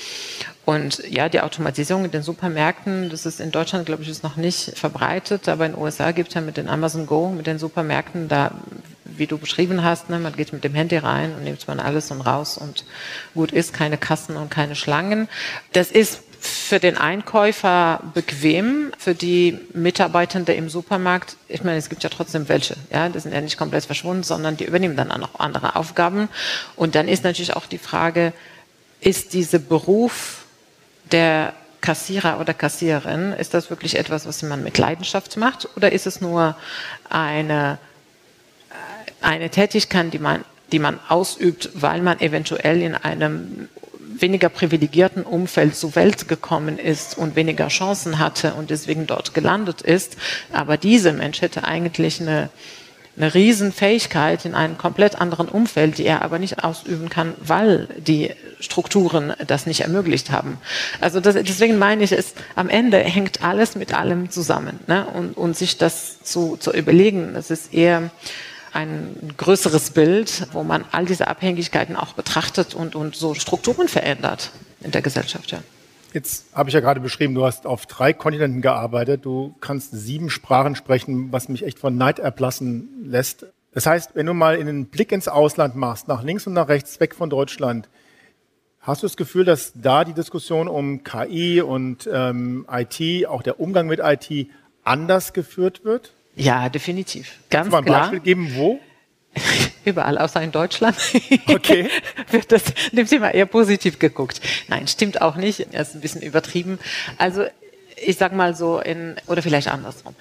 Und 0.69 1.01
ja, 1.10 1.30
die 1.30 1.42
Automatisierung 1.42 2.06
in 2.06 2.12
den 2.12 2.21
Supermärkten, 2.21 3.10
das 3.10 3.25
ist 3.25 3.39
in 3.39 3.50
Deutschland, 3.50 3.88
glaube 3.88 4.04
ich, 4.04 4.10
ist 4.10 4.21
noch 4.21 4.36
nicht 4.36 4.77
verbreitet, 4.77 5.50
aber 5.50 5.66
in 5.66 5.71
den 5.71 5.81
USA 5.81 6.12
gibt 6.12 6.27
es 6.27 6.36
ja 6.36 6.42
mit 6.42 6.57
den 6.57 6.69
Amazon 6.69 7.07
Go, 7.07 7.30
mit 7.30 7.48
den 7.48 7.57
Supermärkten, 7.57 8.27
da, 8.27 8.51
wie 9.04 9.25
du 9.25 9.39
beschrieben 9.39 9.83
hast, 9.83 10.12
ne, 10.12 10.19
man 10.19 10.36
geht 10.36 10.54
mit 10.54 10.63
dem 10.63 10.75
Handy 10.75 10.98
rein 10.98 11.33
und 11.33 11.44
nimmt 11.44 11.68
man 11.68 11.80
alles 11.80 12.12
und 12.12 12.21
raus 12.21 12.60
und 12.60 12.86
gut 13.33 13.51
ist, 13.51 13.74
keine 13.74 13.98
Kassen 13.98 14.38
und 14.38 14.51
keine 14.51 14.75
Schlangen. 14.75 15.27
Das 15.74 15.89
ist 15.89 16.21
für 16.39 16.77
den 16.80 17.00
Einkäufer 17.00 18.04
bequem, 18.13 18.92
für 19.00 19.16
die 19.16 19.57
Mitarbeitende 19.74 20.54
im 20.54 20.69
Supermarkt, 20.69 21.35
ich 21.47 21.64
meine, 21.64 21.80
es 21.80 21.90
gibt 21.90 22.04
ja 22.04 22.11
trotzdem 22.11 22.47
welche, 22.47 22.76
ja, 22.94 23.09
die 23.09 23.19
sind 23.19 23.33
ja 23.33 23.42
nicht 23.42 23.57
komplett 23.57 23.85
verschwunden, 23.85 24.21
sondern 24.21 24.56
die 24.56 24.66
übernehmen 24.66 24.95
dann 24.95 25.11
auch 25.11 25.18
noch 25.18 25.40
andere 25.40 25.76
Aufgaben. 25.76 26.30
Und 26.76 26.94
dann 26.94 27.07
ist 27.07 27.23
natürlich 27.23 27.56
auch 27.56 27.66
die 27.66 27.80
Frage, 27.80 28.33
ist 29.02 29.33
dieser 29.33 29.57
Beruf 29.57 30.39
der 31.11 31.54
Kassierer 31.81 32.39
oder 32.39 32.54
Kassiererin, 32.54 33.31
ist 33.33 33.54
das 33.54 33.69
wirklich 33.69 33.97
etwas, 33.97 34.25
was 34.25 34.44
man 34.44 34.63
mit 34.63 34.78
Leidenschaft 34.78 35.37
macht 35.37 35.68
oder 35.75 35.92
ist 35.92 36.07
es 36.07 36.21
nur 36.21 36.56
eine, 37.09 37.78
eine 39.21 39.49
Tätigkeit, 39.49 40.13
die 40.13 40.19
man, 40.19 40.44
die 40.71 40.80
man 40.80 40.99
ausübt, 41.07 41.69
weil 41.73 42.01
man 42.01 42.19
eventuell 42.19 42.81
in 42.81 42.95
einem 42.95 43.69
weniger 44.21 44.49
privilegierten 44.49 45.23
Umfeld 45.23 45.75
zur 45.75 45.95
Welt 45.95 46.28
gekommen 46.28 46.78
ist 46.78 47.18
und 47.18 47.35
weniger 47.35 47.68
Chancen 47.69 48.19
hatte 48.19 48.54
und 48.56 48.69
deswegen 48.69 49.07
dort 49.07 49.33
gelandet 49.33 49.81
ist. 49.81 50.18
Aber 50.51 50.78
dieser 50.78 51.13
Mensch 51.13 51.42
hätte 51.42 51.63
eigentlich 51.63 52.19
eine 52.19 52.49
eine 53.19 53.33
Riesenfähigkeit 53.33 54.45
in 54.45 54.56
einem 54.56 54.78
komplett 54.78 55.19
anderen 55.19 55.49
Umfeld, 55.49 55.97
die 55.97 56.06
er 56.06 56.21
aber 56.21 56.40
nicht 56.40 56.64
ausüben 56.64 57.09
kann, 57.09 57.33
weil 57.40 57.88
die 57.97 58.31
Strukturen 58.61 59.33
das 59.45 59.66
nicht 59.66 59.81
ermöglicht 59.81 60.31
haben. 60.31 60.57
Also 61.02 61.19
das, 61.19 61.35
deswegen 61.35 61.78
meine 61.78 62.04
ich, 62.04 62.14
es 62.14 62.33
am 62.56 62.69
Ende 62.69 62.97
hängt 62.97 63.44
alles 63.44 63.76
mit 63.76 63.94
allem 63.94 64.31
zusammen. 64.31 64.80
Ne? 64.88 65.06
Und, 65.06 65.35
und 65.35 65.57
sich 65.57 65.78
das 65.78 66.23
zu, 66.23 66.56
zu 66.57 66.71
überlegen, 66.71 67.33
das 67.33 67.52
ist 67.52 67.73
eher 67.73 68.09
ein 68.71 69.33
größeres 69.35 69.92
Bild, 69.92 70.47
wo 70.54 70.64
man 70.64 70.85
all 70.92 71.06
diese 71.06 71.28
Abhängigkeiten 71.28 71.95
auch 71.95 72.14
betrachtet 72.14 72.73
und, 72.73 72.95
und 72.95 73.16
so 73.16 73.33
Strukturen 73.33 73.88
verändert 73.88 74.52
in 74.81 74.92
der 74.92 75.02
Gesellschaft. 75.02 75.52
Ja. 75.52 75.59
Jetzt 76.13 76.45
habe 76.56 76.69
ich 76.69 76.73
ja 76.73 76.80
gerade 76.80 76.99
beschrieben, 76.99 77.35
du 77.35 77.45
hast 77.45 77.68
auf 77.68 77.85
drei 77.85 78.13
Kontinenten 78.13 78.61
gearbeitet, 78.61 79.25
du 79.25 79.56
kannst 79.61 79.92
sieben 79.92 80.30
Sprachen 80.30 80.75
sprechen, 80.75 81.31
was 81.31 81.49
mich 81.49 81.63
echt 81.63 81.78
von 81.80 81.97
Neid 81.97 82.19
erblassen 82.19 82.89
lässt. 83.06 83.45
Das 83.73 83.85
heißt, 83.85 84.16
wenn 84.16 84.25
du 84.25 84.33
mal 84.33 84.59
einen 84.59 84.85
Blick 84.87 85.11
ins 85.11 85.28
Ausland 85.28 85.75
machst, 85.75 86.07
nach 86.07 86.23
links 86.23 86.47
und 86.47 86.54
nach 86.54 86.68
rechts, 86.68 86.99
weg 86.99 87.13
von 87.13 87.30
Deutschland, 87.30 87.89
hast 88.80 89.04
du 89.04 89.07
das 89.07 89.18
Gefühl, 89.18 89.45
dass 89.45 89.73
da 89.75 90.04
die 90.04 90.13
Diskussion 90.13 90.68
um 90.68 91.04
KI 91.04 91.61
und 91.61 92.09
ähm, 92.11 92.66
IT, 92.71 93.28
auch 93.28 93.44
der 93.44 93.59
Umgang 93.59 93.87
mit 93.87 93.99
IT, 94.01 94.47
anders 94.83 95.33
geführt 95.33 95.85
wird? 95.85 96.13
Ja, 96.35 96.69
definitiv. 96.69 97.37
Ganz 97.49 97.49
Kannst 97.49 97.68
du 97.68 97.71
mal 97.71 97.78
ein 97.80 97.85
klar. 97.85 97.99
Beispiel 98.01 98.19
geben, 98.21 98.51
wo? 98.56 98.80
Überall, 99.86 100.18
außer 100.18 100.42
in 100.42 100.52
Deutschland. 100.52 100.98
Okay. 101.48 101.90
wird 102.31 102.52
das 102.52 102.64
dem 102.92 103.07
Thema 103.07 103.31
eher 103.31 103.45
positiv 103.45 104.00
geguckt. 104.00 104.40
Nein, 104.68 104.88
stimmt 104.88 105.21
auch 105.21 105.36
nicht. 105.36 105.68
Er 105.71 105.81
ist 105.81 105.95
ein 105.95 106.02
bisschen 106.02 106.21
übertrieben. 106.21 106.80
Also, 107.18 107.45
ich 107.95 108.18
sag 108.18 108.33
mal 108.33 108.56
so 108.56 108.80
in, 108.80 109.16
oder 109.28 109.42
vielleicht 109.42 109.68
andersrum. 109.68 110.16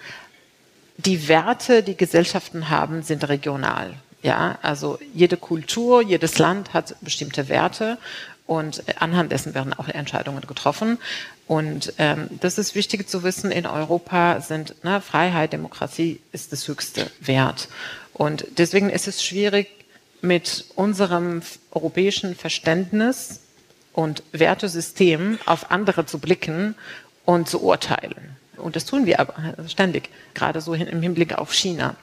Die 0.96 1.28
Werte, 1.28 1.82
die 1.82 1.96
Gesellschaften 1.96 2.70
haben, 2.70 3.02
sind 3.02 3.28
regional. 3.28 3.94
Ja, 4.22 4.58
also 4.62 4.98
jede 5.14 5.36
Kultur, 5.36 6.02
jedes 6.02 6.38
Land 6.38 6.74
hat 6.74 6.96
bestimmte 7.02 7.48
Werte 7.48 7.98
und 8.46 8.82
anhand 9.00 9.30
dessen 9.30 9.54
werden 9.54 9.74
auch 9.74 9.88
Entscheidungen 9.88 10.40
getroffen. 10.40 10.98
Und 11.46 11.92
ähm, 11.98 12.28
das 12.40 12.58
ist 12.58 12.74
wichtig 12.74 13.08
zu 13.08 13.22
wissen, 13.22 13.50
in 13.50 13.66
Europa 13.66 14.40
sind 14.40 14.82
ne, 14.84 15.00
Freiheit, 15.00 15.52
Demokratie 15.52 16.20
ist 16.32 16.52
das 16.52 16.66
höchste 16.66 17.10
Wert. 17.20 17.68
Und 18.18 18.46
deswegen 18.58 18.90
ist 18.90 19.08
es 19.08 19.24
schwierig, 19.24 19.68
mit 20.20 20.64
unserem 20.74 21.40
europäischen 21.70 22.34
Verständnis 22.34 23.40
und 23.92 24.24
Wertesystem 24.32 25.38
auf 25.46 25.70
andere 25.70 26.04
zu 26.04 26.18
blicken 26.18 26.74
und 27.24 27.48
zu 27.48 27.62
urteilen. 27.62 28.36
Und 28.56 28.74
das 28.74 28.84
tun 28.84 29.06
wir 29.06 29.20
aber 29.20 29.54
ständig, 29.68 30.10
gerade 30.34 30.60
so 30.60 30.74
im 30.74 31.00
Hinblick 31.00 31.38
auf 31.38 31.54
China. 31.54 31.94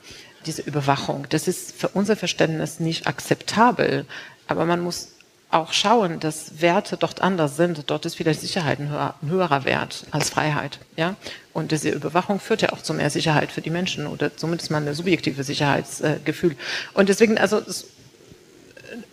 Diese 0.45 0.61
Überwachung, 0.61 1.25
das 1.29 1.49
ist 1.49 1.75
für 1.75 1.89
unser 1.89 2.15
Verständnis 2.15 2.79
nicht 2.79 3.07
akzeptabel. 3.07 4.05
Aber 4.47 4.65
man 4.65 4.79
muss 4.79 5.14
auch 5.55 5.73
schauen, 5.73 6.19
dass 6.19 6.61
Werte 6.61 6.97
dort 6.97 7.21
anders 7.21 7.55
sind. 7.55 7.89
Dort 7.89 8.05
ist 8.05 8.15
vielleicht 8.15 8.41
Sicherheit 8.41 8.79
ein, 8.79 8.89
höher, 8.89 9.15
ein 9.21 9.29
höherer 9.29 9.65
Wert 9.65 10.05
als 10.11 10.29
Freiheit. 10.29 10.79
Ja? 10.95 11.15
Und 11.53 11.71
diese 11.71 11.89
Überwachung 11.89 12.39
führt 12.39 12.61
ja 12.61 12.73
auch 12.73 12.81
zu 12.81 12.93
mehr 12.93 13.09
Sicherheit 13.09 13.51
für 13.51 13.61
die 13.61 13.69
Menschen 13.69 14.07
oder 14.07 14.35
zumindest 14.35 14.71
mal 14.71 14.85
ein 14.85 14.93
subjektives 14.93 15.47
Sicherheitsgefühl. 15.47 16.55
Und 16.93 17.09
deswegen, 17.09 17.37
also 17.37 17.61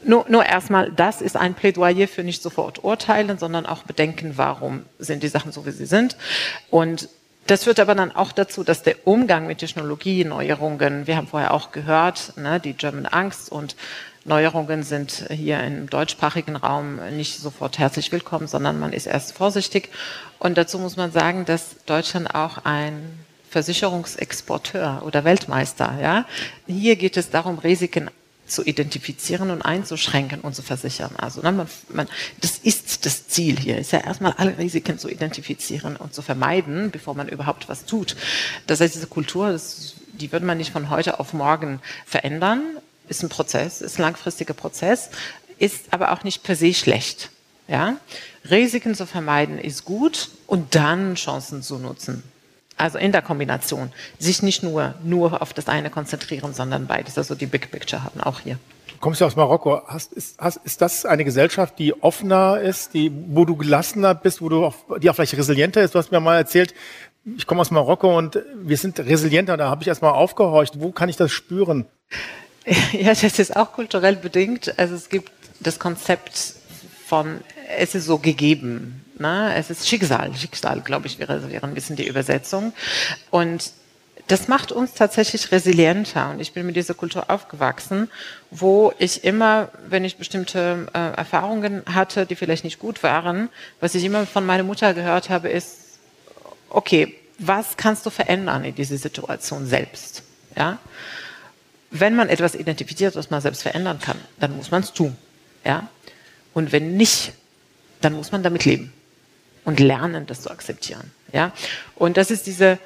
nur, 0.04 0.26
nur 0.28 0.44
erstmal, 0.44 0.90
das 0.92 1.20
ist 1.20 1.36
ein 1.36 1.54
Plädoyer 1.54 2.08
für 2.08 2.24
nicht 2.24 2.42
sofort 2.42 2.82
urteilen, 2.84 3.38
sondern 3.38 3.66
auch 3.66 3.84
bedenken, 3.84 4.32
warum 4.36 4.84
sind 4.98 5.22
die 5.22 5.28
Sachen 5.28 5.52
so, 5.52 5.64
wie 5.66 5.70
sie 5.70 5.86
sind. 5.86 6.16
Und 6.70 7.08
das 7.46 7.64
führt 7.64 7.80
aber 7.80 7.94
dann 7.94 8.14
auch 8.14 8.32
dazu, 8.32 8.62
dass 8.62 8.82
der 8.82 9.06
Umgang 9.06 9.46
mit 9.46 9.58
Technologie, 9.58 10.24
Neuerungen, 10.24 11.06
wir 11.06 11.16
haben 11.16 11.26
vorher 11.26 11.52
auch 11.52 11.72
gehört, 11.72 12.36
ne, 12.36 12.60
die 12.60 12.74
German 12.74 13.06
Angst 13.06 13.50
und 13.50 13.74
Neuerungen 14.24 14.84
sind 14.84 15.26
hier 15.30 15.60
im 15.64 15.90
deutschsprachigen 15.90 16.54
Raum 16.54 17.00
nicht 17.16 17.40
sofort 17.40 17.78
herzlich 17.78 18.12
willkommen, 18.12 18.46
sondern 18.46 18.78
man 18.78 18.92
ist 18.92 19.06
erst 19.06 19.32
vorsichtig. 19.32 19.88
Und 20.38 20.56
dazu 20.56 20.78
muss 20.78 20.96
man 20.96 21.10
sagen, 21.10 21.44
dass 21.44 21.76
Deutschland 21.86 22.34
auch 22.34 22.64
ein 22.64 23.18
Versicherungsexporteur 23.50 25.02
oder 25.04 25.24
Weltmeister, 25.24 25.98
ja. 26.00 26.24
Hier 26.66 26.96
geht 26.96 27.16
es 27.16 27.30
darum, 27.30 27.58
Risiken 27.58 28.10
zu 28.46 28.64
identifizieren 28.64 29.50
und 29.50 29.62
einzuschränken 29.62 30.40
und 30.40 30.54
zu 30.54 30.62
versichern. 30.62 31.14
Also 31.16 31.40
ne, 31.42 31.52
man, 31.52 31.68
man, 31.88 32.08
das 32.40 32.58
ist 32.58 33.04
das 33.06 33.28
Ziel 33.28 33.58
hier, 33.58 33.78
ist 33.78 33.92
ja 33.92 34.00
erstmal 34.00 34.34
alle 34.36 34.56
Risiken 34.56 34.98
zu 34.98 35.08
identifizieren 35.08 35.96
und 35.96 36.14
zu 36.14 36.22
vermeiden, 36.22 36.90
bevor 36.90 37.14
man 37.14 37.28
überhaupt 37.28 37.68
was 37.68 37.86
tut. 37.86 38.16
Das 38.66 38.80
heißt, 38.80 38.94
diese 38.94 39.06
Kultur, 39.06 39.50
das, 39.52 39.94
die 40.12 40.30
wird 40.30 40.44
man 40.44 40.58
nicht 40.58 40.72
von 40.72 40.90
heute 40.90 41.18
auf 41.18 41.32
morgen 41.32 41.80
verändern, 42.06 42.62
ist 43.12 43.22
ein 43.22 43.28
Prozess, 43.28 43.82
ist 43.82 43.98
ein 43.98 44.02
langfristiger 44.02 44.54
Prozess, 44.54 45.10
ist 45.58 45.92
aber 45.92 46.12
auch 46.12 46.24
nicht 46.24 46.42
per 46.42 46.56
se 46.56 46.72
schlecht. 46.72 47.30
Ja? 47.68 47.96
Risiken 48.50 48.94
zu 48.94 49.06
vermeiden 49.06 49.58
ist 49.58 49.84
gut 49.84 50.30
und 50.46 50.74
dann 50.74 51.14
Chancen 51.14 51.62
zu 51.62 51.78
nutzen. 51.78 52.22
Also 52.76 52.98
in 52.98 53.12
der 53.12 53.22
Kombination. 53.22 53.92
Sich 54.18 54.42
nicht 54.42 54.62
nur, 54.62 54.94
nur 55.04 55.42
auf 55.42 55.52
das 55.52 55.68
eine 55.68 55.90
konzentrieren, 55.90 56.54
sondern 56.54 56.86
beides. 56.86 57.18
Also 57.18 57.34
die 57.34 57.46
Big 57.46 57.70
Picture 57.70 58.02
haben 58.02 58.20
auch 58.20 58.40
hier. 58.40 58.58
Du 58.88 58.96
kommst 58.98 59.20
ja 59.20 59.26
aus 59.26 59.36
Marokko. 59.36 59.82
Hast, 59.86 60.12
ist, 60.12 60.38
hast, 60.38 60.58
ist 60.64 60.80
das 60.80 61.04
eine 61.04 61.24
Gesellschaft, 61.24 61.78
die 61.78 61.94
offener 62.02 62.60
ist, 62.60 62.94
die, 62.94 63.12
wo 63.28 63.44
du 63.44 63.56
gelassener 63.56 64.14
bist, 64.14 64.40
wo 64.40 64.48
du 64.48 64.64
auch, 64.64 64.74
die 65.00 65.10
auch 65.10 65.14
vielleicht 65.14 65.36
resilienter 65.36 65.82
ist? 65.82 65.94
Du 65.94 65.98
hast 65.98 66.10
mir 66.10 66.20
mal 66.20 66.38
erzählt, 66.38 66.74
ich 67.36 67.46
komme 67.46 67.60
aus 67.60 67.70
Marokko 67.70 68.16
und 68.16 68.42
wir 68.56 68.76
sind 68.76 68.98
resilienter. 68.98 69.56
Da 69.56 69.68
habe 69.68 69.82
ich 69.82 69.88
erstmal 69.88 70.12
aufgehorcht. 70.12 70.80
Wo 70.80 70.90
kann 70.90 71.08
ich 71.08 71.16
das 71.16 71.30
spüren? 71.30 71.86
Ja, 72.92 73.14
das 73.14 73.38
ist 73.38 73.56
auch 73.56 73.72
kulturell 73.72 74.16
bedingt. 74.16 74.78
Also 74.78 74.94
es 74.94 75.08
gibt 75.08 75.32
das 75.60 75.78
Konzept 75.78 76.54
von, 77.06 77.40
es 77.76 77.94
ist 77.94 78.06
so 78.06 78.18
gegeben. 78.18 79.04
Ne? 79.18 79.54
Es 79.56 79.70
ist 79.70 79.88
Schicksal. 79.88 80.34
Schicksal, 80.34 80.80
glaube 80.80 81.06
ich, 81.06 81.18
wäre, 81.18 81.50
wäre 81.50 81.66
ein 81.66 81.74
bisschen 81.74 81.96
die 81.96 82.06
Übersetzung. 82.06 82.72
Und 83.30 83.72
das 84.28 84.48
macht 84.48 84.72
uns 84.72 84.94
tatsächlich 84.94 85.50
resilienter. 85.52 86.30
Und 86.30 86.40
ich 86.40 86.52
bin 86.52 86.66
mit 86.66 86.76
dieser 86.76 86.94
Kultur 86.94 87.28
aufgewachsen, 87.28 88.08
wo 88.50 88.92
ich 88.98 89.24
immer, 89.24 89.68
wenn 89.88 90.04
ich 90.04 90.16
bestimmte 90.16 90.86
äh, 90.94 91.16
Erfahrungen 91.16 91.82
hatte, 91.92 92.26
die 92.26 92.36
vielleicht 92.36 92.64
nicht 92.64 92.78
gut 92.78 93.02
waren, 93.02 93.48
was 93.80 93.94
ich 93.94 94.04
immer 94.04 94.26
von 94.26 94.46
meiner 94.46 94.62
Mutter 94.62 94.94
gehört 94.94 95.28
habe, 95.28 95.48
ist, 95.48 95.98
okay, 96.68 97.14
was 97.38 97.76
kannst 97.76 98.06
du 98.06 98.10
verändern 98.10 98.64
in 98.64 98.74
dieser 98.74 98.96
Situation 98.96 99.66
selbst? 99.66 100.22
Ja? 100.56 100.78
Wenn 101.92 102.16
man 102.16 102.28
etwas 102.28 102.54
identifiziert, 102.54 103.14
was 103.14 103.30
man 103.30 103.40
selbst 103.40 103.62
verändern 103.62 104.00
kann, 104.00 104.16
dann 104.40 104.56
muss 104.56 104.70
man 104.70 104.82
es 104.82 104.92
tun. 104.92 105.16
Ja? 105.64 105.88
Und 106.54 106.72
wenn 106.72 106.96
nicht, 106.96 107.32
dann 108.00 108.14
muss 108.14 108.32
man 108.32 108.42
damit 108.42 108.64
leben 108.64 108.92
und 109.64 109.78
lernen, 109.78 110.26
das 110.26 110.40
zu 110.40 110.50
akzeptieren. 110.50 111.12
Ja? 111.32 111.52
Und 111.94 112.16
das 112.16 112.30
ist 112.30 112.46
diese, 112.46 112.78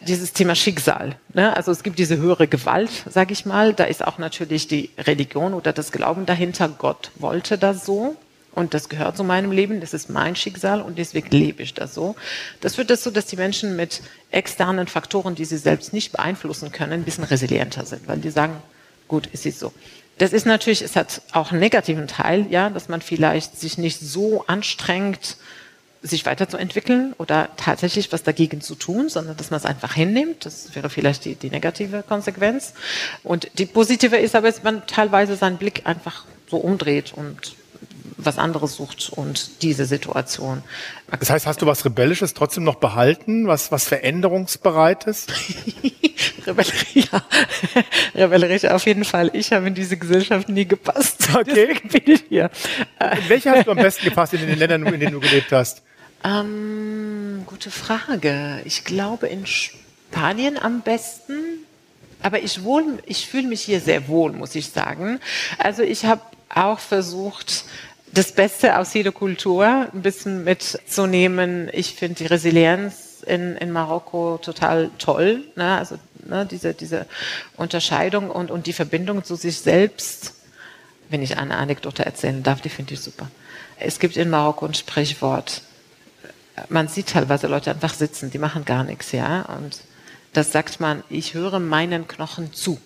dieses 0.00 0.32
Thema 0.32 0.54
Schicksal. 0.54 1.16
Ne? 1.34 1.54
Also 1.56 1.72
es 1.72 1.82
gibt 1.82 1.98
diese 1.98 2.16
höhere 2.16 2.46
Gewalt, 2.46 2.90
sage 3.10 3.32
ich 3.32 3.44
mal. 3.44 3.74
Da 3.74 3.84
ist 3.84 4.06
auch 4.06 4.18
natürlich 4.18 4.68
die 4.68 4.90
Religion 4.96 5.54
oder 5.54 5.72
das 5.72 5.90
Glauben 5.90 6.24
dahinter. 6.24 6.68
Gott 6.68 7.10
wollte 7.16 7.58
das 7.58 7.84
so. 7.84 8.16
Und 8.54 8.74
das 8.74 8.88
gehört 8.88 9.16
zu 9.16 9.24
meinem 9.24 9.50
Leben, 9.50 9.80
das 9.80 9.94
ist 9.94 10.10
mein 10.10 10.36
Schicksal 10.36 10.82
und 10.82 10.98
deswegen 10.98 11.30
lebe 11.30 11.62
ich 11.62 11.72
das 11.72 11.94
so. 11.94 12.14
Das 12.60 12.74
führt 12.74 12.90
dazu, 12.90 13.10
dass 13.10 13.26
die 13.26 13.36
Menschen 13.36 13.76
mit 13.76 14.02
externen 14.30 14.88
Faktoren, 14.88 15.34
die 15.34 15.46
sie 15.46 15.56
selbst 15.56 15.92
nicht 15.92 16.12
beeinflussen 16.12 16.70
können, 16.70 16.92
ein 16.92 17.04
bisschen 17.04 17.24
resilienter 17.24 17.86
sind, 17.86 18.06
weil 18.08 18.18
die 18.18 18.30
sagen, 18.30 18.56
gut, 19.08 19.28
es 19.32 19.46
ist 19.46 19.58
so. 19.58 19.72
Das 20.18 20.34
ist 20.34 20.44
natürlich, 20.44 20.82
es 20.82 20.96
hat 20.96 21.22
auch 21.32 21.50
einen 21.50 21.60
negativen 21.60 22.06
Teil, 22.06 22.46
ja, 22.50 22.68
dass 22.68 22.88
man 22.88 23.00
vielleicht 23.00 23.58
sich 23.58 23.78
nicht 23.78 23.98
so 23.98 24.44
anstrengt, 24.46 25.38
sich 26.02 26.26
weiterzuentwickeln 26.26 27.14
oder 27.16 27.48
tatsächlich 27.56 28.12
was 28.12 28.22
dagegen 28.22 28.60
zu 28.60 28.74
tun, 28.74 29.08
sondern 29.08 29.36
dass 29.36 29.50
man 29.50 29.60
es 29.60 29.66
einfach 29.66 29.94
hinnimmt. 29.94 30.44
Das 30.44 30.74
wäre 30.74 30.90
vielleicht 30.90 31.24
die, 31.24 31.36
die 31.36 31.48
negative 31.48 32.02
Konsequenz. 32.02 32.74
Und 33.22 33.48
die 33.58 33.66
positive 33.66 34.16
ist 34.16 34.34
aber, 34.34 34.48
dass 34.48 34.62
man 34.62 34.86
teilweise 34.86 35.36
seinen 35.36 35.58
Blick 35.58 35.82
einfach 35.86 36.26
so 36.50 36.58
umdreht 36.58 37.12
und 37.14 37.54
was 38.16 38.38
anderes 38.38 38.76
sucht 38.76 39.10
und 39.14 39.62
diese 39.62 39.84
Situation. 39.84 40.62
Das 41.18 41.30
heißt, 41.30 41.46
hast 41.46 41.62
du 41.62 41.66
was 41.66 41.84
Rebellisches 41.84 42.34
trotzdem 42.34 42.64
noch 42.64 42.76
behalten, 42.76 43.46
was, 43.46 43.72
was 43.72 43.84
Veränderungsbereites? 43.84 45.26
Ja. 46.94 47.22
Rebellerie 48.14 48.68
auf 48.68 48.86
jeden 48.86 49.04
Fall. 49.04 49.30
Ich 49.32 49.52
habe 49.52 49.66
in 49.68 49.74
diese 49.74 49.96
Gesellschaft 49.96 50.48
nie 50.48 50.66
gepasst. 50.66 51.28
Okay. 51.34 51.76
bin 51.84 52.02
ich 52.04 52.24
hier. 52.28 52.50
In 53.00 53.28
welche 53.28 53.50
hast 53.50 53.66
du 53.66 53.70
am 53.70 53.78
besten 53.78 54.04
gepasst 54.04 54.34
in 54.34 54.46
den 54.46 54.58
Ländern, 54.58 54.86
in 54.86 55.00
denen 55.00 55.12
du 55.12 55.20
gelebt 55.20 55.50
hast? 55.50 55.82
Ähm, 56.24 57.42
gute 57.46 57.70
Frage. 57.70 58.60
Ich 58.64 58.84
glaube 58.84 59.28
in 59.28 59.46
Spanien 59.46 60.58
am 60.58 60.82
besten. 60.82 61.64
Aber 62.22 62.42
ich, 62.42 62.62
wohl, 62.64 62.98
ich 63.06 63.26
fühle 63.26 63.48
mich 63.48 63.62
hier 63.62 63.80
sehr 63.80 64.08
wohl, 64.08 64.32
muss 64.32 64.54
ich 64.54 64.68
sagen. 64.68 65.20
Also 65.58 65.82
ich 65.82 66.04
habe 66.04 66.20
auch 66.54 66.78
versucht, 66.78 67.64
das 68.12 68.32
Beste 68.32 68.78
aus 68.78 68.92
jeder 68.94 69.12
Kultur 69.12 69.88
ein 69.92 70.02
bisschen 70.02 70.44
mitzunehmen. 70.44 71.70
Ich 71.72 71.94
finde 71.94 72.16
die 72.16 72.26
Resilienz 72.26 73.22
in, 73.26 73.56
in 73.56 73.70
Marokko 73.70 74.38
total 74.38 74.90
toll. 74.98 75.44
Ne? 75.56 75.78
Also 75.78 75.98
ne, 76.26 76.46
diese, 76.46 76.74
diese 76.74 77.06
Unterscheidung 77.56 78.30
und, 78.30 78.50
und 78.50 78.66
die 78.66 78.72
Verbindung 78.72 79.24
zu 79.24 79.34
sich 79.36 79.58
selbst. 79.58 80.34
Wenn 81.08 81.22
ich 81.22 81.38
eine 81.38 81.56
Anekdote 81.56 82.04
erzählen 82.04 82.42
darf, 82.42 82.60
die 82.60 82.70
finde 82.70 82.94
ich 82.94 83.00
super. 83.00 83.30
Es 83.78 83.98
gibt 83.98 84.16
in 84.16 84.30
Marokko 84.30 84.66
ein 84.66 84.74
Sprichwort. 84.74 85.62
Man 86.68 86.88
sieht 86.88 87.08
teilweise 87.08 87.46
Leute 87.46 87.70
einfach 87.70 87.94
sitzen, 87.94 88.30
die 88.30 88.38
machen 88.38 88.64
gar 88.64 88.84
nichts, 88.84 89.12
ja. 89.12 89.42
Und 89.42 89.80
das 90.32 90.52
sagt 90.52 90.80
man, 90.80 91.02
ich 91.08 91.34
höre 91.34 91.58
meinen 91.58 92.06
Knochen 92.06 92.52
zu. 92.52 92.78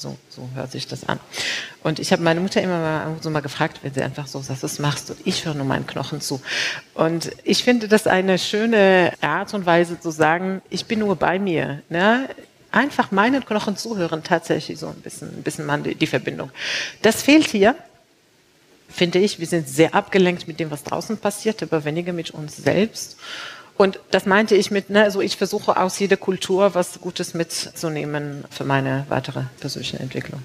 So, 0.00 0.16
so 0.30 0.48
hört 0.54 0.72
sich 0.72 0.86
das 0.86 1.06
an. 1.06 1.20
Und 1.82 1.98
ich 1.98 2.10
habe 2.10 2.22
meine 2.22 2.40
Mutter 2.40 2.62
immer 2.62 2.78
mal, 2.80 3.16
so 3.20 3.28
mal 3.28 3.40
gefragt, 3.40 3.80
wenn 3.82 3.92
sie 3.92 4.00
einfach 4.00 4.26
so 4.26 4.40
sagt, 4.40 4.62
was 4.62 4.78
machst 4.78 5.10
du? 5.10 5.14
Ich 5.26 5.44
höre 5.44 5.52
nur 5.52 5.66
meinen 5.66 5.86
Knochen 5.86 6.22
zu. 6.22 6.40
Und 6.94 7.30
ich 7.44 7.64
finde 7.64 7.86
das 7.86 8.06
eine 8.06 8.38
schöne 8.38 9.12
Art 9.20 9.52
und 9.52 9.66
Weise 9.66 10.00
zu 10.00 10.10
sagen, 10.10 10.62
ich 10.70 10.86
bin 10.86 11.00
nur 11.00 11.16
bei 11.16 11.38
mir. 11.38 11.82
Ne? 11.90 12.30
Einfach 12.72 13.10
meinen 13.10 13.44
Knochen 13.44 13.76
zuhören, 13.76 14.22
tatsächlich 14.22 14.78
so 14.78 14.86
ein 14.86 15.02
bisschen, 15.02 15.28
ein 15.36 15.42
bisschen 15.42 15.66
man 15.66 15.82
die, 15.82 15.94
die 15.94 16.06
Verbindung. 16.06 16.50
Das 17.02 17.22
fehlt 17.22 17.48
hier, 17.48 17.76
finde 18.88 19.18
ich. 19.18 19.38
Wir 19.38 19.46
sind 19.46 19.68
sehr 19.68 19.94
abgelenkt 19.94 20.48
mit 20.48 20.60
dem, 20.60 20.70
was 20.70 20.82
draußen 20.82 21.18
passiert, 21.18 21.62
aber 21.62 21.84
weniger 21.84 22.14
mit 22.14 22.30
uns 22.30 22.56
selbst. 22.56 23.18
Und 23.80 23.98
das 24.10 24.26
meinte 24.26 24.56
ich 24.56 24.70
mit, 24.70 24.90
ne, 24.90 25.04
also 25.04 25.22
ich 25.22 25.38
versuche 25.38 25.78
aus 25.78 25.98
jeder 25.98 26.18
Kultur 26.18 26.74
was 26.74 27.00
Gutes 27.00 27.32
mitzunehmen 27.32 28.44
für 28.50 28.64
meine 28.64 29.06
weitere 29.08 29.44
persönliche 29.58 29.98
Entwicklung. 29.98 30.42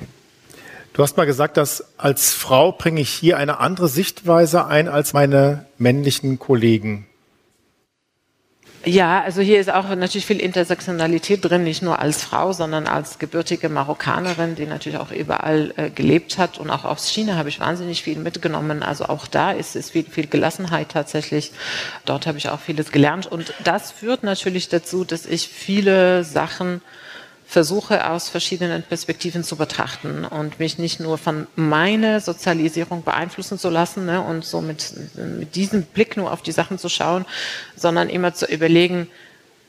Du 0.93 1.03
hast 1.03 1.17
mal 1.17 1.25
gesagt, 1.25 1.57
dass 1.57 1.83
als 1.97 2.31
Frau 2.31 2.71
bringe 2.71 3.01
ich 3.01 3.09
hier 3.09 3.35
eine 3.35 3.59
andere 3.59 3.89
Sichtweise 3.89 4.67
ein 4.67 4.87
als 4.87 5.11
meine 5.11 5.65
männlichen 5.77 6.39
Kollegen. 6.39 7.07
Ja, 8.87 9.23
also 9.23 9.41
hier 9.41 9.59
ist 9.59 9.73
auch 9.73 9.89
natürlich 9.95 10.27
viel 10.27 10.39
Intersektionalität 10.39 11.43
drin, 11.43 11.63
nicht 11.63 11.81
nur 11.81 11.97
als 11.97 12.23
Frau, 12.23 12.53
sondern 12.53 12.85
als 12.85 13.17
gebürtige 13.17 13.67
Marokkanerin, 13.67 14.53
die 14.53 14.67
natürlich 14.67 14.99
auch 14.99 15.11
überall 15.11 15.73
äh, 15.75 15.89
gelebt 15.89 16.37
hat. 16.37 16.59
Und 16.59 16.69
auch 16.69 16.85
aus 16.85 17.09
China 17.09 17.35
habe 17.35 17.49
ich 17.49 17.59
wahnsinnig 17.59 18.03
viel 18.03 18.19
mitgenommen. 18.19 18.83
Also 18.83 19.05
auch 19.05 19.25
da 19.25 19.51
ist 19.51 19.75
es 19.75 19.89
viel, 19.89 20.03
viel 20.03 20.27
Gelassenheit 20.27 20.89
tatsächlich. 20.89 21.51
Dort 22.05 22.27
habe 22.27 22.37
ich 22.37 22.49
auch 22.49 22.59
vieles 22.59 22.91
gelernt. 22.91 23.25
Und 23.25 23.55
das 23.63 23.91
führt 23.91 24.21
natürlich 24.21 24.69
dazu, 24.69 25.03
dass 25.03 25.25
ich 25.25 25.47
viele 25.47 26.23
Sachen 26.23 26.81
versuche 27.47 28.09
aus 28.09 28.29
verschiedenen 28.29 28.83
Perspektiven 28.83 29.43
zu 29.43 29.55
betrachten 29.55 30.25
und 30.25 30.59
mich 30.59 30.77
nicht 30.77 30.99
nur 30.99 31.17
von 31.17 31.47
meiner 31.55 32.19
Sozialisierung 32.19 33.03
beeinflussen 33.03 33.59
zu 33.59 33.69
lassen 33.69 34.05
ne, 34.05 34.21
und 34.21 34.43
so 34.43 34.61
mit, 34.61 34.93
mit 35.15 35.55
diesem 35.55 35.83
Blick 35.83 36.17
nur 36.17 36.31
auf 36.31 36.41
die 36.41 36.51
Sachen 36.51 36.79
zu 36.79 36.89
schauen, 36.89 37.25
sondern 37.75 38.09
immer 38.09 38.33
zu 38.33 38.45
überlegen, 38.47 39.07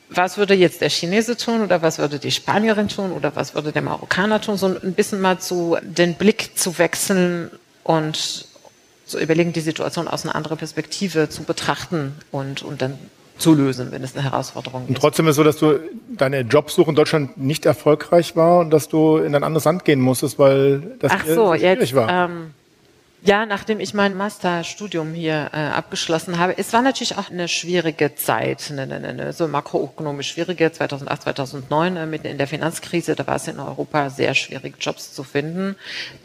was 0.09 0.37
würde 0.37 0.53
jetzt 0.53 0.81
der 0.81 0.89
Chinese 0.89 1.37
tun 1.37 1.61
oder 1.61 1.81
was 1.81 1.97
würde 1.99 2.17
die 2.17 2.31
Spanierin 2.31 2.87
tun 2.87 3.11
oder 3.11 3.35
was 3.35 3.53
würde 3.53 3.71
der 3.71 3.81
Marokkaner 3.81 4.41
tun, 4.41 4.57
so 4.57 4.67
ein 4.67 4.93
bisschen 4.93 5.21
mal 5.21 5.39
zu 5.39 5.77
den 5.81 6.15
Blick 6.15 6.57
zu 6.57 6.77
wechseln 6.79 7.51
und 7.83 8.47
zu 9.05 9.19
überlegen, 9.19 9.53
die 9.53 9.61
Situation 9.61 10.07
aus 10.07 10.25
einer 10.25 10.35
anderen 10.35 10.57
Perspektive 10.57 11.29
zu 11.29 11.43
betrachten 11.43 12.15
und, 12.31 12.61
und 12.61 12.81
dann 12.81 12.97
zu 13.37 13.53
lösen, 13.53 13.91
wenn 13.91 14.03
es 14.03 14.15
eine 14.15 14.23
Herausforderung 14.23 14.83
ist. 14.83 14.89
Und 14.89 14.97
trotzdem 14.97 15.27
ist 15.27 15.31
es 15.31 15.35
so, 15.37 15.43
dass 15.43 15.57
du 15.57 15.79
deine 16.09 16.41
Jobsuche 16.41 16.89
in 16.89 16.95
Deutschland 16.95 17.37
nicht 17.37 17.65
erfolgreich 17.65 18.35
war 18.35 18.59
und 18.59 18.71
dass 18.71 18.89
du 18.89 19.17
in 19.17 19.35
ein 19.35 19.43
anderes 19.43 19.65
Land 19.65 19.85
gehen 19.85 19.99
musstest, 19.99 20.39
weil 20.39 20.95
das 20.99 21.11
Ach 21.13 21.25
so, 21.25 21.55
schwierig 21.55 21.91
jetzt, 21.91 21.95
war. 21.95 22.09
Ähm, 22.09 22.51
ja, 23.23 23.45
nachdem 23.45 23.79
ich 23.79 23.93
mein 23.93 24.15
Masterstudium 24.15 25.13
hier 25.13 25.49
äh, 25.51 25.57
abgeschlossen 25.57 26.37
habe, 26.37 26.57
es 26.57 26.71
war 26.71 26.81
natürlich 26.81 27.17
auch 27.17 27.31
eine 27.31 27.47
schwierige 27.47 28.15
Zeit, 28.15 28.69
eine, 28.71 28.83
eine, 28.83 29.07
eine 29.07 29.33
so 29.33 29.47
makroökonomisch 29.47 30.31
schwierige, 30.31 30.71
2008, 30.71 31.23
2009, 31.23 31.97
äh, 31.97 32.05
mitten 32.05 32.27
in 32.27 32.37
der 32.37 32.47
Finanzkrise, 32.47 33.15
da 33.15 33.25
war 33.25 33.37
es 33.37 33.47
in 33.47 33.59
Europa 33.59 34.11
sehr 34.11 34.35
schwierig, 34.35 34.75
Jobs 34.79 35.13
zu 35.13 35.23
finden. 35.23 35.75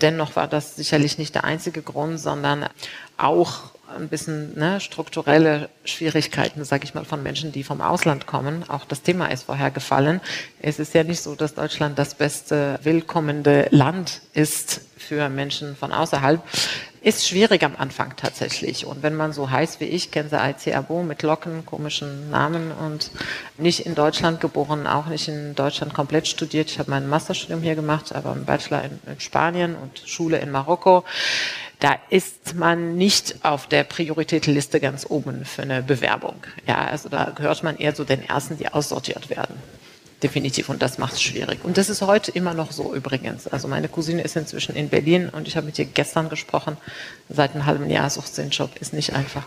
Dennoch 0.03 0.37
war 0.37 0.47
das 0.47 0.77
sicherlich 0.77 1.17
nicht 1.17 1.35
der 1.35 1.45
einzige 1.45 1.81
Grund, 1.81 2.21
sondern 2.21 2.67
auch 3.17 3.72
ein 3.97 4.09
bisschen 4.09 4.59
ne, 4.59 4.81
strukturelle 4.81 5.69
Schwierigkeiten, 5.85 6.65
sage 6.65 6.85
ich 6.85 6.95
mal, 6.95 7.05
von 7.05 7.23
Menschen, 7.23 7.53
die 7.53 7.65
vom 7.65 7.81
Ausland 7.81 8.27
kommen. 8.27 8.69
Auch 8.69 8.85
das 8.85 9.03
Thema 9.03 9.27
ist 9.27 9.45
vorher 9.45 9.71
gefallen. 9.71 10.21
Es 10.61 10.79
ist 10.79 10.95
ja 10.95 11.05
nicht 11.05 11.21
so, 11.21 11.35
dass 11.35 11.55
Deutschland 11.55 11.99
das 11.99 12.15
beste 12.15 12.79
willkommende 12.83 13.69
Land 13.71 14.23
ist 14.33 14.81
für 14.97 15.29
Menschen 15.29 15.77
von 15.77 15.93
außerhalb. 15.93 16.43
Ist 17.05 17.27
schwierig 17.27 17.65
am 17.65 17.75
Anfang 17.77 18.15
tatsächlich. 18.17 18.87
Und 18.87 19.03
wenn 19.03 19.17
man 19.17 19.33
so 19.33 19.51
heißt 19.51 19.81
wie 19.81 19.87
ich, 19.87 20.13
Kenza 20.13 20.49
IC 20.49 20.77
Abo 20.77 21.03
mit 21.03 21.25
Locken, 21.25 21.67
komischen 21.67 22.31
Namen 22.31 22.71
und 22.71 23.11
nicht 23.59 23.87
in 23.87 23.97
Deutschland 23.97 24.41
geboren, 24.41 24.87
auch 24.87 25.07
nicht 25.07 25.27
in 25.27 25.57
Deutschland 25.57 25.95
komplett 25.95 26.29
studiert. 26.29 26.71
Ich 26.71 26.79
habe 26.79 26.93
mein 26.93 27.09
Masterstudium 27.09 27.61
hier 27.61 27.75
gemacht, 27.75 28.15
aber 28.15 28.31
einen 28.31 28.45
Bachelor 28.45 28.85
in, 28.85 29.01
in 29.11 29.19
Spanien 29.19 29.75
und 29.75 30.01
Schule 30.07 30.39
in 30.39 30.53
Marokko 30.53 31.05
da 31.83 31.97
ist 32.11 32.55
man 32.55 32.97
nicht 32.97 33.35
auf 33.43 33.67
der 33.67 33.83
Prioritätenliste 33.83 34.79
ganz 34.79 35.05
oben 35.09 35.45
für 35.45 35.63
eine 35.63 35.83
Bewerbung. 35.83 36.37
Ja, 36.65 36.85
also 36.87 37.09
da 37.09 37.33
gehört 37.35 37.65
man 37.65 37.77
eher 37.77 37.93
zu 37.93 38.05
den 38.05 38.23
ersten, 38.23 38.57
die 38.57 38.69
aussortiert 38.69 39.31
werden. 39.31 39.57
Definitiv. 40.23 40.69
Und 40.69 40.81
das 40.81 40.99
macht 40.99 41.15
es 41.15 41.23
schwierig. 41.23 41.65
Und 41.65 41.77
das 41.79 41.89
ist 41.89 42.01
heute 42.03 42.31
immer 42.31 42.55
noch 42.55 42.71
so 42.71 42.95
übrigens. 42.95 43.49
Also 43.49 43.67
meine 43.67 43.89
Cousine 43.89 44.23
ist 44.23 44.37
inzwischen 44.37 44.77
in 44.77 44.91
Berlin 44.91 45.29
und 45.29 45.49
ich 45.49 45.57
habe 45.57 45.67
mit 45.67 45.77
ihr 45.77 45.87
gestern 45.87 46.29
gesprochen. 46.29 46.77
Seit 47.29 47.53
einem 47.53 47.67
halben 47.67 47.91
Jahr 47.91 48.09
sucht 48.11 48.33
sie 48.33 48.43
einen 48.43 48.53
Job. 48.53 48.71
Ist 48.79 48.93
nicht 48.93 49.13
einfach. 49.13 49.43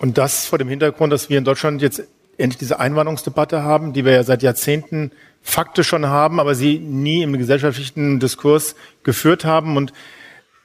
Und 0.00 0.18
das 0.18 0.46
vor 0.46 0.58
dem 0.58 0.68
Hintergrund, 0.68 1.12
dass 1.12 1.30
wir 1.30 1.38
in 1.38 1.44
Deutschland 1.44 1.80
jetzt 1.80 2.02
endlich 2.38 2.58
diese 2.58 2.80
Einwanderungsdebatte 2.80 3.62
haben, 3.62 3.92
die 3.92 4.04
wir 4.04 4.14
ja 4.14 4.24
seit 4.24 4.42
Jahrzehnten 4.42 5.12
faktisch 5.42 5.86
schon 5.86 6.06
haben, 6.06 6.40
aber 6.40 6.56
sie 6.56 6.80
nie 6.80 7.22
im 7.22 7.38
gesellschaftlichen 7.38 8.18
Diskurs 8.18 8.74
geführt 9.04 9.44
haben. 9.44 9.76
Und 9.76 9.92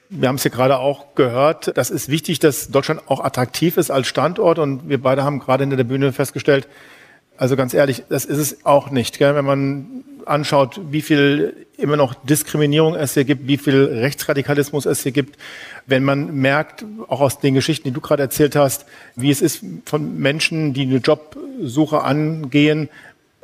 wir 0.09 0.27
haben 0.27 0.35
es 0.35 0.43
ja 0.43 0.51
gerade 0.51 0.77
auch 0.77 1.15
gehört, 1.15 1.77
das 1.77 1.89
ist 1.89 2.09
wichtig, 2.09 2.39
dass 2.39 2.69
Deutschland 2.69 3.01
auch 3.07 3.23
attraktiv 3.23 3.77
ist 3.77 3.91
als 3.91 4.07
Standort 4.07 4.59
und 4.59 4.87
wir 4.89 5.01
beide 5.01 5.23
haben 5.23 5.39
gerade 5.39 5.63
hinter 5.63 5.77
der 5.77 5.83
Bühne 5.83 6.13
festgestellt, 6.13 6.67
also 7.37 7.55
ganz 7.55 7.73
ehrlich, 7.73 8.03
das 8.09 8.25
ist 8.25 8.37
es 8.37 8.65
auch 8.65 8.91
nicht. 8.91 9.17
Gell? 9.17 9.35
Wenn 9.35 9.45
man 9.45 10.03
anschaut, 10.25 10.79
wie 10.89 11.01
viel 11.01 11.67
immer 11.77 11.97
noch 11.97 12.13
Diskriminierung 12.13 12.95
es 12.95 13.13
hier 13.13 13.25
gibt, 13.25 13.47
wie 13.47 13.57
viel 13.57 13.83
Rechtsradikalismus 13.83 14.85
es 14.85 15.03
hier 15.03 15.11
gibt, 15.11 15.37
wenn 15.85 16.03
man 16.03 16.33
merkt, 16.35 16.85
auch 17.07 17.21
aus 17.21 17.39
den 17.39 17.53
Geschichten, 17.53 17.89
die 17.89 17.93
du 17.93 18.01
gerade 18.01 18.23
erzählt 18.23 18.55
hast, 18.55 18.85
wie 19.15 19.29
es 19.29 19.41
ist 19.41 19.63
von 19.85 20.17
Menschen, 20.17 20.73
die 20.73 20.83
eine 20.83 20.97
Jobsuche 20.97 22.01
angehen, 22.01 22.89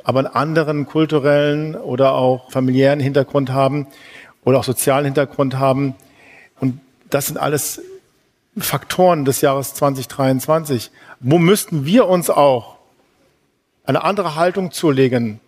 aber 0.02 0.20
einen 0.20 0.28
anderen 0.28 0.86
kulturellen 0.86 1.76
oder 1.76 2.14
auch 2.14 2.50
familiären 2.50 2.98
Hintergrund 2.98 3.50
haben 3.50 3.86
oder 4.44 4.58
auch 4.58 4.64
sozialen 4.64 5.04
Hintergrund 5.04 5.58
haben, 5.58 5.94
das 7.12 7.26
sind 7.26 7.38
alles 7.38 7.80
Faktoren 8.58 9.24
des 9.24 9.40
Jahres 9.40 9.74
2023. 9.74 10.90
Wo 11.20 11.38
müssten 11.38 11.84
wir 11.86 12.08
uns 12.08 12.30
auch 12.30 12.76
eine 13.84 14.02
andere 14.04 14.34
Haltung 14.34 14.72
zulegen? 14.72 15.40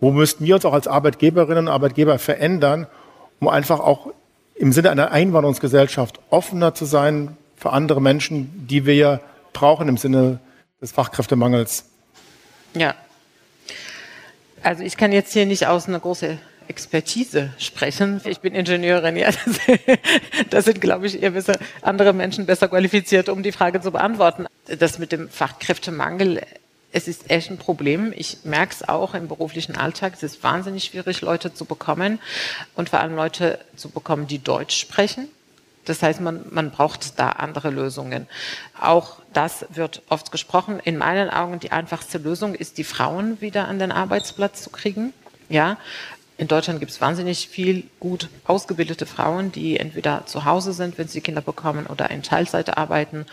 Wo 0.00 0.10
müssten 0.10 0.44
wir 0.44 0.54
uns 0.56 0.64
auch 0.64 0.72
als 0.72 0.88
Arbeitgeberinnen 0.88 1.68
und 1.68 1.72
Arbeitgeber 1.72 2.18
verändern, 2.18 2.86
um 3.38 3.48
einfach 3.48 3.80
auch 3.80 4.12
im 4.54 4.72
Sinne 4.72 4.90
einer 4.90 5.10
Einwanderungsgesellschaft 5.10 6.20
offener 6.30 6.74
zu 6.74 6.84
sein 6.84 7.36
für 7.56 7.70
andere 7.70 8.00
Menschen, 8.00 8.66
die 8.66 8.86
wir 8.86 9.20
brauchen 9.52 9.88
im 9.88 9.96
Sinne 9.96 10.38
des 10.80 10.92
Fachkräftemangels? 10.92 11.84
Ja. 12.74 12.94
Also 14.62 14.82
ich 14.82 14.96
kann 14.96 15.12
jetzt 15.12 15.32
hier 15.32 15.46
nicht 15.46 15.66
aus 15.66 15.88
einer 15.88 16.00
großen 16.00 16.38
Expertise 16.70 17.52
sprechen. 17.58 18.20
Ich 18.24 18.40
bin 18.40 18.54
Ingenieurin, 18.54 19.16
ja. 19.16 19.30
Da 20.48 20.62
sind, 20.62 20.80
glaube 20.80 21.06
ich, 21.06 21.20
eher 21.20 21.32
besser, 21.32 21.58
andere 21.82 22.12
Menschen 22.12 22.46
besser 22.46 22.68
qualifiziert, 22.68 23.28
um 23.28 23.42
die 23.42 23.52
Frage 23.52 23.80
zu 23.80 23.90
beantworten. 23.90 24.46
Das 24.78 24.98
mit 24.98 25.10
dem 25.10 25.28
Fachkräftemangel, 25.28 26.40
es 26.92 27.08
ist 27.08 27.28
echt 27.28 27.50
ein 27.50 27.58
Problem. 27.58 28.14
Ich 28.16 28.38
merke 28.44 28.72
es 28.72 28.88
auch 28.88 29.14
im 29.14 29.26
beruflichen 29.26 29.76
Alltag. 29.76 30.14
Es 30.14 30.22
ist 30.22 30.42
wahnsinnig 30.44 30.84
schwierig, 30.84 31.20
Leute 31.20 31.52
zu 31.52 31.64
bekommen 31.64 32.20
und 32.76 32.88
vor 32.88 33.00
allem 33.00 33.16
Leute 33.16 33.58
zu 33.76 33.90
bekommen, 33.90 34.28
die 34.28 34.42
Deutsch 34.42 34.78
sprechen. 34.78 35.28
Das 35.86 36.02
heißt, 36.02 36.20
man, 36.20 36.44
man 36.50 36.70
braucht 36.70 37.18
da 37.18 37.30
andere 37.30 37.70
Lösungen. 37.70 38.28
Auch 38.78 39.16
das 39.32 39.66
wird 39.70 40.02
oft 40.08 40.30
gesprochen. 40.30 40.78
In 40.78 40.96
meinen 40.96 41.30
Augen 41.30 41.58
die 41.58 41.72
einfachste 41.72 42.18
Lösung 42.18 42.54
ist, 42.54 42.78
die 42.78 42.84
Frauen 42.84 43.40
wieder 43.40 43.66
an 43.66 43.80
den 43.80 43.90
Arbeitsplatz 43.90 44.62
zu 44.62 44.70
kriegen. 44.70 45.12
Ja, 45.48 45.78
in 46.40 46.48
Deutschland 46.48 46.80
gibt 46.80 46.90
es 46.90 47.02
wahnsinnig 47.02 47.48
viel 47.48 47.84
gut 48.00 48.30
ausgebildete 48.46 49.04
Frauen, 49.04 49.52
die 49.52 49.78
entweder 49.78 50.24
zu 50.24 50.46
Hause 50.46 50.72
sind, 50.72 50.96
wenn 50.96 51.06
sie 51.06 51.20
Kinder 51.20 51.42
bekommen, 51.42 51.86
oder 51.86 52.10
in 52.10 52.22
Teilzeit 52.22 52.78
arbeiten. 52.78 53.26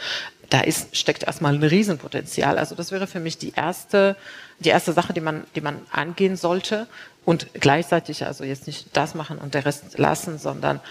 Da 0.50 0.60
ist, 0.60 0.94
steckt 0.94 1.24
erstmal 1.24 1.54
ein 1.54 1.64
Riesenpotenzial. 1.64 2.58
Also 2.58 2.76
das 2.76 2.92
wäre 2.92 3.08
für 3.08 3.22
mich 3.22 3.38
die 3.38 3.54
erste, 3.56 4.18
die 4.60 4.68
erste 4.68 4.92
Sache, 4.92 5.14
die 5.14 5.22
man, 5.22 5.46
die 5.56 5.62
man 5.62 5.80
angehen 5.90 6.36
sollte. 6.36 6.86
Und 7.24 7.48
gleichzeitig 7.54 8.26
also 8.26 8.44
jetzt 8.44 8.68
nicht 8.68 8.88
das 8.92 9.16
machen 9.16 9.38
und 9.38 9.54
der 9.54 9.66
Rest 9.66 9.98
lassen, 9.98 10.38
sondern 10.38 10.82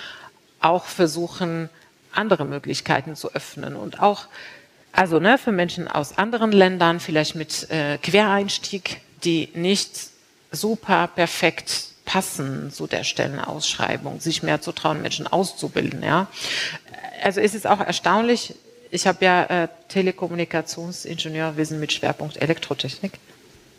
auch 0.60 0.86
versuchen, 0.86 1.68
andere 2.12 2.46
Möglichkeiten 2.46 3.14
zu 3.14 3.34
öffnen 3.34 3.76
und 3.76 4.00
auch 4.00 4.28
also 4.90 5.20
ne, 5.20 5.36
für 5.36 5.52
Menschen 5.52 5.86
aus 5.86 6.16
anderen 6.16 6.50
Ländern, 6.50 6.98
vielleicht 6.98 7.34
mit 7.34 7.70
äh, 7.70 7.98
Quereinstieg, 7.98 9.02
die 9.22 9.50
nicht 9.52 9.90
super 10.50 11.08
perfekt 11.08 11.95
passen 12.06 12.70
zu 12.72 12.86
der 12.86 13.04
Stellenausschreibung, 13.04 14.20
sich 14.20 14.42
mehr 14.42 14.62
zu 14.62 14.72
trauen, 14.72 15.02
Menschen 15.02 15.26
auszubilden. 15.26 16.02
Ja. 16.02 16.28
Also 17.22 17.40
es 17.42 17.54
ist 17.54 17.66
auch 17.66 17.80
erstaunlich, 17.80 18.54
ich 18.90 19.06
habe 19.06 19.22
ja 19.22 19.44
äh, 19.44 19.68
Telekommunikationsingenieurwesen 19.88 21.78
mit 21.78 21.92
Schwerpunkt 21.92 22.40
Elektrotechnik 22.40 23.12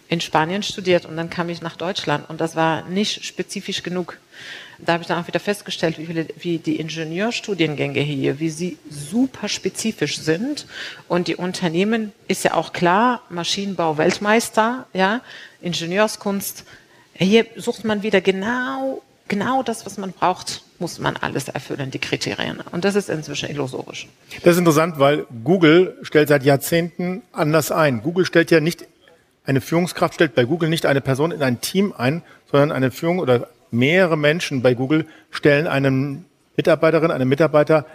in 0.10 0.22
Spanien 0.22 0.64
studiert 0.64 1.06
und 1.06 1.18
dann 1.18 1.30
kam 1.30 1.50
ich 1.50 1.62
nach 1.62 1.76
Deutschland 1.76 2.30
und 2.30 2.40
das 2.40 2.56
war 2.56 2.84
nicht 2.84 3.26
spezifisch 3.26 3.84
genug. 3.84 4.20
Da 4.78 4.94
habe 4.94 5.02
ich 5.02 5.08
dann 5.08 5.22
auch 5.22 5.28
wieder 5.28 5.40
festgestellt, 5.40 5.98
wie, 5.98 6.06
viele, 6.06 6.28
wie 6.38 6.60
die 6.60 6.80
Ingenieurstudiengänge 6.80 8.00
hier, 8.00 8.40
wie 8.40 8.50
sie 8.50 8.78
super 8.90 9.50
spezifisch 9.50 10.20
sind 10.20 10.68
und 11.08 11.28
die 11.28 11.36
Unternehmen 11.36 12.14
ist 12.28 12.44
ja 12.44 12.54
auch 12.54 12.74
klar, 12.74 13.22
Maschinenbau 13.30 13.98
Weltmeister, 13.98 14.86
ja, 14.94 15.22
Ingenieurskunst 15.62 16.64
hier 17.26 17.46
sucht 17.56 17.86
man 17.86 18.04
wieder 18.04 18.22
genau 18.22 19.02
genau 19.28 19.64
das, 19.64 19.86
was 19.86 19.98
man 19.98 20.12
braucht, 20.12 20.62
muss 20.80 21.00
man 21.00 21.18
alles 21.18 21.48
erfüllen, 21.48 21.92
die 21.92 22.00
Kriterien. 22.00 22.60
Und 22.72 22.86
das 22.86 22.96
ist 22.96 23.10
inzwischen 23.10 23.50
illusorisch. 23.50 24.08
Das 24.44 24.54
ist 24.54 24.60
interessant, 24.60 25.00
weil 25.00 25.26
Google 25.44 25.98
stellt 26.04 26.30
seit 26.30 26.44
Jahrzehnten 26.44 27.22
anders 27.32 27.72
ein. 27.72 28.02
Google 28.02 28.26
stellt 28.26 28.52
ja 28.52 28.60
nicht, 28.60 28.86
eine 29.46 29.62
Führungskraft 29.62 30.16
stellt 30.16 30.36
bei 30.36 30.44
Google 30.44 30.70
nicht 30.70 30.86
eine 30.86 31.02
Person 31.02 31.32
in 31.32 31.42
ein 31.42 31.62
Team 31.62 31.94
ein, 31.98 32.22
sondern 32.52 32.72
eine 32.72 32.92
Führung 32.92 33.20
oder 33.20 33.48
mehrere 33.72 34.18
Menschen 34.18 34.62
bei 34.62 34.74
Google 34.74 35.06
stellen 35.32 35.68
einen 35.68 36.26
Mitarbeiterin, 36.56 37.12
einen 37.12 37.30
Mitarbeiter 37.30 37.86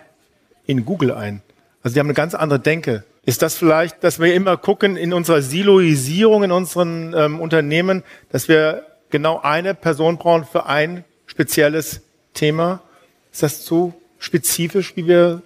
in 0.67 0.85
Google 0.85 1.13
ein. 1.13 1.43
Also 1.83 1.95
die 1.95 2.01
haben 2.01 2.07
eine 2.07 2.15
ganz 2.15 2.35
andere 2.35 2.61
Denke. 2.61 3.05
Ist 3.25 3.43
das 3.43 3.57
vielleicht, 3.57 4.03
dass 4.03 4.19
wir 4.19 4.35
immer 4.35 4.57
gucken 4.57 4.97
in 4.97 5.13
unserer 5.13 5.43
Siloisierung 5.43 6.45
in 6.45 6.53
unseren 6.53 7.15
ähm, 7.17 7.41
Unternehmen, 7.41 8.03
dass 8.31 8.49
wir 8.49 8.85
genau 9.12 9.38
eine 9.40 9.75
Person 9.75 10.18
brauchen 10.18 10.44
für 10.44 10.66
ein 10.66 11.05
spezielles 11.27 12.01
Thema? 12.35 12.83
Ist 13.31 13.44
das 13.44 13.64
zu 13.64 13.94
spezifisch, 14.18 14.96
wie 14.96 15.07
wir 15.07 15.42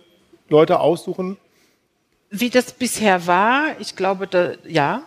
Leute 0.49 0.81
aussuchen? 0.81 1.37
Wie 2.31 2.51
das 2.51 2.73
bisher 2.73 3.27
war, 3.27 3.79
ich 3.79 3.95
glaube, 3.95 4.27
da, 4.27 4.53
ja, 4.67 5.03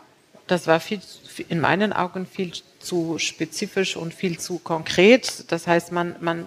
das 0.47 0.67
war 0.67 0.79
viel, 0.79 1.01
in 1.47 1.59
meinen 1.59 1.93
Augen 1.93 2.25
viel 2.25 2.51
zu 2.79 3.17
spezifisch 3.17 3.95
und 3.95 4.13
viel 4.13 4.39
zu 4.39 4.59
konkret. 4.59 5.45
Das 5.51 5.67
heißt, 5.67 5.91
man, 5.91 6.15
man 6.21 6.45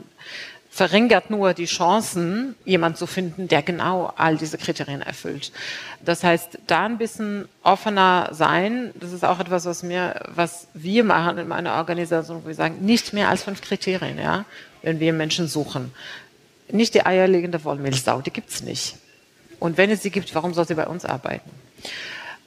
verringert 0.75 1.29
nur 1.29 1.53
die 1.53 1.67
Chancen, 1.67 2.57
jemand 2.65 2.97
zu 2.97 3.07
finden, 3.07 3.47
der 3.47 3.63
genau 3.63 4.11
all 4.17 4.39
diese 4.39 4.57
Kriterien 4.57 5.03
erfüllt. 5.03 5.53
Das 6.03 6.25
heißt, 6.25 6.61
da 6.67 6.87
ein 6.87 6.97
bisschen 6.97 7.47
offener 7.63 8.31
sein, 8.33 8.91
das 8.95 9.13
ist 9.13 9.23
auch 9.23 9.39
etwas, 9.39 9.67
was 9.67 9.83
mir, 9.83 10.19
was 10.35 10.69
wir 10.73 11.05
machen 11.05 11.37
in 11.37 11.47
meiner 11.47 11.75
Organisation, 11.75 12.43
wo 12.43 12.49
wir 12.49 12.55
sagen, 12.55 12.77
nicht 12.81 13.13
mehr 13.13 13.29
als 13.29 13.43
fünf 13.43 13.61
Kriterien, 13.61 14.19
ja, 14.19 14.47
wenn 14.81 14.99
wir 14.99 15.13
Menschen 15.13 15.47
suchen. 15.47 15.93
Nicht 16.71 16.95
die 16.95 17.05
eierlegende 17.05 17.63
Wollmilchsau, 17.65 18.23
die 18.23 18.31
gibt's 18.31 18.63
nicht. 18.63 18.97
Und 19.61 19.77
wenn 19.77 19.91
es 19.91 20.03
sie 20.03 20.11
gibt, 20.11 20.35
warum 20.35 20.55
soll 20.55 20.67
sie 20.67 20.75
bei 20.75 20.87
uns 20.87 21.05
arbeiten? 21.05 21.51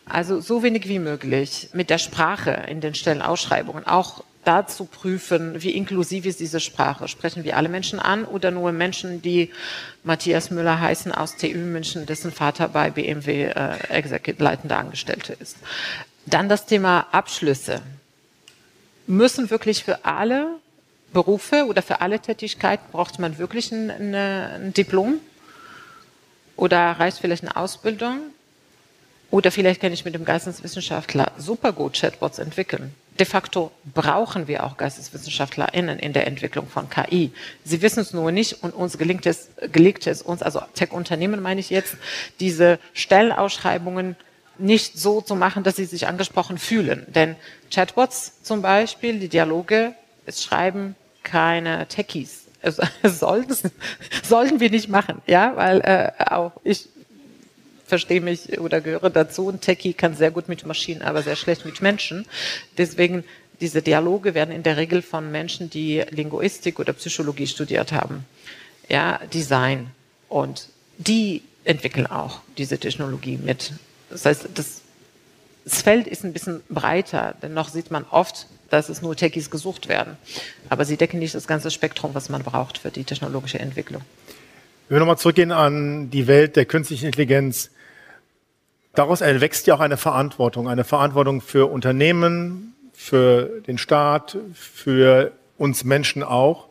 Also 0.07 0.41
so 0.41 0.63
wenig 0.63 0.89
wie 0.89 0.97
möglich 0.97 1.69
mit 1.73 1.91
der 1.91 1.99
Sprache 1.99 2.65
in 2.69 2.81
den 2.81 2.95
Stellenausschreibungen, 2.95 3.85
auch 3.85 4.23
dazu 4.45 4.85
prüfen, 4.85 5.61
wie 5.61 5.71
inklusiv 5.71 6.25
ist 6.25 6.39
diese 6.39 6.59
Sprache. 6.59 7.07
Sprechen 7.07 7.43
wir 7.43 7.57
alle 7.57 7.69
Menschen 7.69 7.99
an 7.99 8.25
oder 8.25 8.51
nur 8.51 8.71
Menschen, 8.71 9.21
die 9.21 9.51
Matthias 10.03 10.51
Müller 10.51 10.79
heißen 10.79 11.11
aus 11.11 11.35
TÜ 11.35 11.55
München, 11.55 12.05
dessen 12.05 12.31
Vater 12.31 12.69
bei 12.69 12.91
BMW 12.91 13.45
äh, 13.45 14.33
leitender 14.37 14.77
Angestellte 14.77 15.33
ist. 15.33 15.57
Dann 16.25 16.49
das 16.49 16.65
Thema 16.65 17.07
Abschlüsse. 17.11 17.81
Müssen 19.07 19.49
wirklich 19.49 19.83
für 19.83 20.05
alle 20.05 20.47
Berufe 21.13 21.65
oder 21.65 21.81
für 21.81 22.01
alle 22.01 22.19
Tätigkeiten 22.19 22.85
braucht 22.91 23.19
man 23.19 23.37
wirklich 23.37 23.71
ein, 23.71 24.15
ein 24.15 24.73
Diplom? 24.73 25.19
Oder 26.55 26.91
reicht 26.91 27.19
vielleicht 27.19 27.43
eine 27.43 27.55
Ausbildung? 27.55 28.19
Oder 29.31 29.51
vielleicht 29.51 29.81
kann 29.81 29.91
ich 29.91 30.05
mit 30.05 30.15
dem 30.15 30.25
Geisteswissenschaftler 30.25 31.31
super 31.37 31.73
gut 31.73 31.93
Chatbots 31.99 32.39
entwickeln 32.39 32.93
de 33.19 33.25
facto 33.25 33.71
brauchen 33.93 34.47
wir 34.47 34.63
auch 34.63 34.77
GeisteswissenschaftlerInnen 34.77 35.99
in 35.99 36.13
der 36.13 36.27
Entwicklung 36.27 36.67
von 36.67 36.89
KI. 36.89 37.31
Sie 37.63 37.81
wissen 37.81 38.01
es 38.01 38.13
nur 38.13 38.31
nicht 38.31 38.63
und 38.63 38.73
uns 38.73 38.97
gelingt 38.97 39.25
es, 39.25 39.49
gelingt 39.71 40.05
es 40.07 40.21
uns, 40.21 40.41
also 40.41 40.61
Tech-Unternehmen 40.73 41.41
meine 41.41 41.59
ich 41.59 41.69
jetzt, 41.69 41.95
diese 42.39 42.79
Stellenausschreibungen 42.93 44.15
nicht 44.57 44.97
so 44.97 45.21
zu 45.21 45.35
machen, 45.35 45.63
dass 45.63 45.75
sie 45.75 45.85
sich 45.85 46.07
angesprochen 46.07 46.57
fühlen. 46.57 47.05
Denn 47.07 47.35
Chatbots 47.73 48.41
zum 48.43 48.61
Beispiel, 48.61 49.19
die 49.19 49.29
Dialoge, 49.29 49.93
es 50.25 50.43
schreiben 50.43 50.95
keine 51.23 51.87
Techies. 51.87 52.45
Es, 52.61 52.79
sollten, 53.03 53.55
sollten 54.23 54.59
wir 54.59 54.69
nicht 54.69 54.89
machen, 54.89 55.21
ja, 55.27 55.55
weil 55.55 55.81
äh, 55.81 56.11
auch 56.25 56.53
ich 56.63 56.89
verstehe 57.85 58.21
mich 58.21 58.59
oder 58.59 58.81
gehöre 58.81 59.09
dazu. 59.09 59.49
Ein 59.49 59.61
Techie 59.61 59.93
kann 59.93 60.15
sehr 60.15 60.31
gut 60.31 60.49
mit 60.49 60.65
Maschinen, 60.65 61.01
aber 61.01 61.21
sehr 61.21 61.35
schlecht 61.35 61.65
mit 61.65 61.81
Menschen. 61.81 62.25
Deswegen 62.77 63.23
diese 63.61 63.81
Dialoge 63.81 64.33
werden 64.33 64.53
in 64.53 64.63
der 64.63 64.77
Regel 64.77 65.01
von 65.01 65.31
Menschen, 65.31 65.69
die 65.69 66.03
Linguistik 66.09 66.79
oder 66.79 66.93
Psychologie 66.93 67.47
studiert 67.47 67.91
haben, 67.91 68.25
ja, 68.89 69.19
Design. 69.33 69.91
Und 70.27 70.69
die 70.97 71.43
entwickeln 71.63 72.07
auch 72.07 72.41
diese 72.57 72.77
Technologie 72.77 73.37
mit. 73.37 73.73
Das 74.09 74.25
heißt, 74.25 74.49
das, 74.53 74.81
das 75.63 75.81
Feld 75.81 76.07
ist 76.07 76.23
ein 76.23 76.33
bisschen 76.33 76.61
breiter, 76.69 77.35
denn 77.41 77.53
noch 77.53 77.69
sieht 77.69 77.91
man 77.91 78.05
oft, 78.09 78.47
dass 78.69 78.89
es 78.89 79.01
nur 79.01 79.15
Techies 79.15 79.49
gesucht 79.49 79.87
werden. 79.87 80.17
Aber 80.69 80.85
sie 80.85 80.97
decken 80.97 81.19
nicht 81.19 81.35
das 81.35 81.47
ganze 81.47 81.71
Spektrum, 81.71 82.13
was 82.13 82.29
man 82.29 82.43
braucht 82.43 82.79
für 82.79 82.91
die 82.91 83.03
technologische 83.03 83.59
Entwicklung. 83.59 84.01
Wenn 84.87 84.97
wir 84.97 84.99
nochmal 84.99 85.17
zurückgehen 85.17 85.51
an 85.51 86.09
die 86.11 86.27
Welt 86.27 86.55
der 86.55 86.65
künstlichen 86.65 87.07
Intelligenz, 87.07 87.71
daraus 88.95 89.21
erwächst 89.21 89.67
ja 89.67 89.75
auch 89.75 89.79
eine 89.79 89.97
Verantwortung, 89.97 90.67
eine 90.67 90.83
Verantwortung 90.83 91.41
für 91.41 91.71
Unternehmen, 91.71 92.75
für 92.93 93.61
den 93.67 93.77
Staat, 93.77 94.37
für 94.53 95.31
uns 95.57 95.83
Menschen 95.83 96.23
auch. 96.23 96.67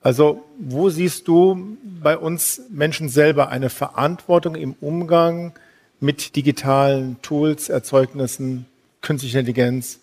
Also 0.00 0.44
wo 0.58 0.90
siehst 0.90 1.26
du 1.28 1.76
bei 1.82 2.16
uns 2.16 2.62
Menschen 2.70 3.08
selber 3.08 3.48
eine 3.48 3.70
Verantwortung 3.70 4.54
im 4.54 4.74
Umgang 4.80 5.52
mit 6.00 6.36
digitalen 6.36 7.20
Tools, 7.22 7.68
Erzeugnissen, 7.68 8.66
künstlicher 9.02 9.40
Intelligenz, 9.40 9.98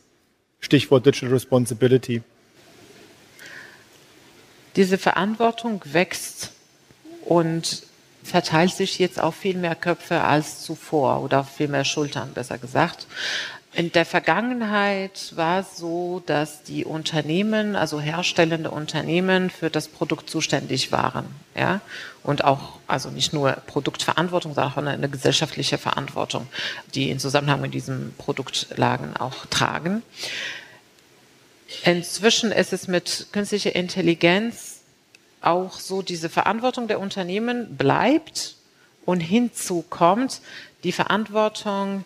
Stichwort 0.59 1.05
Digital 1.05 1.29
Responsibility? 1.29 2.21
Diese 4.75 4.97
Verantwortung 4.97 5.81
wächst 5.85 6.51
und 7.23 7.83
verteilt 8.25 8.73
sich 8.73 8.99
jetzt 8.99 9.19
auf 9.19 9.35
viel 9.35 9.57
mehr 9.57 9.75
Köpfe 9.75 10.21
als 10.21 10.61
zuvor 10.63 11.21
oder 11.21 11.41
auf 11.41 11.49
viel 11.49 11.67
mehr 11.67 11.85
Schultern, 11.85 12.33
besser 12.33 12.57
gesagt. 12.57 13.07
In 13.73 13.91
der 13.91 14.05
Vergangenheit 14.05 15.33
war 15.35 15.59
es 15.59 15.75
so, 15.75 16.23
dass 16.25 16.63
die 16.63 16.85
Unternehmen, 16.85 17.75
also 17.75 17.99
herstellende 17.99 18.71
Unternehmen, 18.71 19.49
für 19.49 19.69
das 19.69 19.89
Produkt 19.89 20.29
zuständig 20.29 20.93
waren, 20.93 21.25
ja, 21.57 21.81
und 22.23 22.45
auch, 22.45 22.79
also 22.87 23.09
nicht 23.09 23.33
nur 23.33 23.51
Produktverantwortung, 23.51 24.53
sondern 24.53 24.71
auch 24.71 24.77
eine 24.77 25.09
gesellschaftliche 25.09 25.77
Verantwortung, 25.77 26.47
die 26.93 27.09
in 27.09 27.19
Zusammenhang 27.19 27.59
mit 27.59 27.73
diesem 27.73 28.13
Produkt 28.17 28.67
lagen, 28.77 29.17
auch 29.17 29.45
tragen. 29.47 30.03
Inzwischen 31.83 32.53
ist 32.53 32.71
es 32.71 32.87
mit 32.87 33.27
künstlicher 33.33 33.75
Intelligenz 33.75 34.74
auch 35.45 35.79
so 35.79 36.01
diese 36.01 36.29
Verantwortung 36.29 36.87
der 36.87 36.99
Unternehmen 36.99 37.77
bleibt 37.77 38.55
und 39.05 39.19
hinzu 39.19 39.83
kommt 39.89 40.41
die 40.83 40.91
Verantwortung 40.91 42.05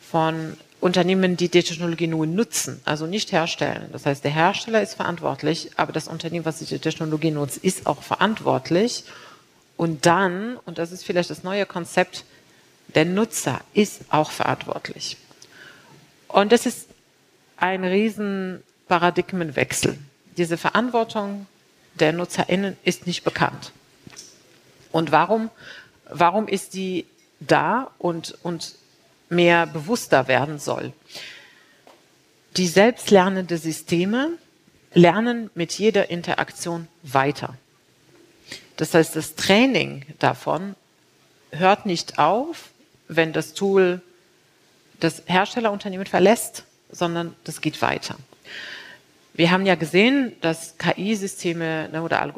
von 0.00 0.56
Unternehmen, 0.80 1.36
die 1.36 1.48
die 1.48 1.62
Technologie 1.62 2.06
nur 2.06 2.26
nutzen, 2.26 2.80
also 2.84 3.06
nicht 3.06 3.32
herstellen. 3.32 3.88
Das 3.92 4.04
heißt, 4.04 4.22
der 4.22 4.30
Hersteller 4.30 4.82
ist 4.82 4.94
verantwortlich, 4.94 5.70
aber 5.76 5.92
das 5.92 6.08
Unternehmen, 6.08 6.44
was 6.44 6.58
die 6.58 6.78
Technologie 6.78 7.30
nutzt, 7.30 7.56
ist 7.58 7.86
auch 7.86 8.02
verantwortlich. 8.02 9.04
Und 9.76 10.06
dann, 10.06 10.56
und 10.66 10.78
das 10.78 10.92
ist 10.92 11.04
vielleicht 11.04 11.30
das 11.30 11.42
neue 11.42 11.66
Konzept, 11.66 12.24
der 12.94 13.06
Nutzer 13.06 13.60
ist 13.72 14.02
auch 14.10 14.30
verantwortlich. 14.30 15.16
Und 16.28 16.52
das 16.52 16.66
ist 16.66 16.88
ein 17.56 17.82
riesen 17.82 18.62
Paradigmenwechsel. 18.88 19.98
Diese 20.36 20.58
Verantwortung 20.58 21.46
der 22.00 22.12
NutzerInnen 22.12 22.76
ist 22.84 23.06
nicht 23.06 23.24
bekannt. 23.24 23.72
Und 24.92 25.12
warum, 25.12 25.50
warum 26.08 26.48
ist 26.48 26.74
die 26.74 27.06
da 27.40 27.90
und, 27.98 28.36
und 28.42 28.74
mehr 29.28 29.66
bewusster 29.66 30.28
werden 30.28 30.58
soll? 30.58 30.92
Die 32.56 32.68
selbstlernende 32.68 33.58
Systeme 33.58 34.30
lernen 34.92 35.50
mit 35.54 35.72
jeder 35.72 36.10
Interaktion 36.10 36.86
weiter. 37.02 37.54
Das 38.76 38.94
heißt, 38.94 39.16
das 39.16 39.34
Training 39.34 40.04
davon 40.18 40.76
hört 41.50 41.86
nicht 41.86 42.18
auf, 42.18 42.70
wenn 43.08 43.32
das 43.32 43.54
Tool 43.54 44.00
das 45.00 45.22
Herstellerunternehmen 45.26 46.06
verlässt, 46.06 46.64
sondern 46.90 47.34
das 47.44 47.60
geht 47.60 47.82
weiter. 47.82 48.16
Wir 49.34 49.50
haben 49.50 49.66
ja 49.66 49.74
gesehen, 49.74 50.32
dass 50.40 50.78
KI-Systeme 50.78 51.88
ne, 51.90 52.02
oder 52.02 52.32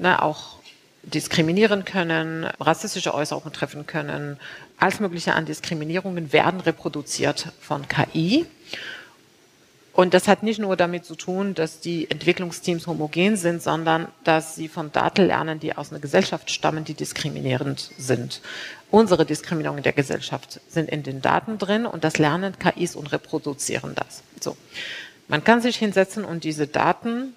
ne, 0.00 0.20
auch 0.20 0.58
diskriminieren 1.04 1.84
können, 1.84 2.44
rassistische 2.58 3.14
Äußerungen 3.14 3.52
treffen 3.52 3.86
können. 3.86 4.36
Alles 4.76 4.98
Mögliche 4.98 5.34
an 5.34 5.46
Diskriminierungen 5.46 6.32
werden 6.32 6.60
reproduziert 6.60 7.52
von 7.60 7.86
KI. 7.88 8.46
Und 9.92 10.14
das 10.14 10.28
hat 10.28 10.42
nicht 10.42 10.58
nur 10.58 10.76
damit 10.76 11.04
zu 11.04 11.14
tun, 11.14 11.54
dass 11.54 11.80
die 11.80 12.10
Entwicklungsteams 12.10 12.86
homogen 12.86 13.36
sind, 13.36 13.62
sondern 13.62 14.08
dass 14.24 14.54
sie 14.54 14.68
von 14.68 14.92
Daten 14.92 15.26
lernen, 15.26 15.60
die 15.60 15.76
aus 15.76 15.90
einer 15.90 16.00
Gesellschaft 16.00 16.50
stammen, 16.50 16.84
die 16.84 16.94
diskriminierend 16.94 17.90
sind. 17.98 18.40
Unsere 18.90 19.24
Diskriminierungen 19.24 19.82
der 19.82 19.92
Gesellschaft 19.92 20.60
sind 20.68 20.88
in 20.88 21.02
den 21.02 21.22
Daten 21.22 21.58
drin 21.58 21.86
und 21.86 22.02
das 22.02 22.18
lernen 22.18 22.58
KIs 22.58 22.96
und 22.96 23.12
reproduzieren 23.12 23.94
das. 23.94 24.22
So. 24.40 24.56
Man 25.30 25.44
kann 25.44 25.60
sich 25.60 25.76
hinsetzen 25.76 26.24
und 26.24 26.42
diese 26.42 26.66
Daten 26.66 27.36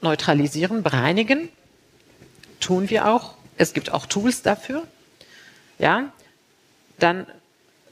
neutralisieren, 0.00 0.82
bereinigen. 0.82 1.48
Tun 2.58 2.90
wir 2.90 3.06
auch. 3.06 3.34
Es 3.56 3.72
gibt 3.72 3.92
auch 3.92 4.06
Tools 4.06 4.42
dafür. 4.42 4.82
Ja, 5.78 6.12
dann 6.98 7.26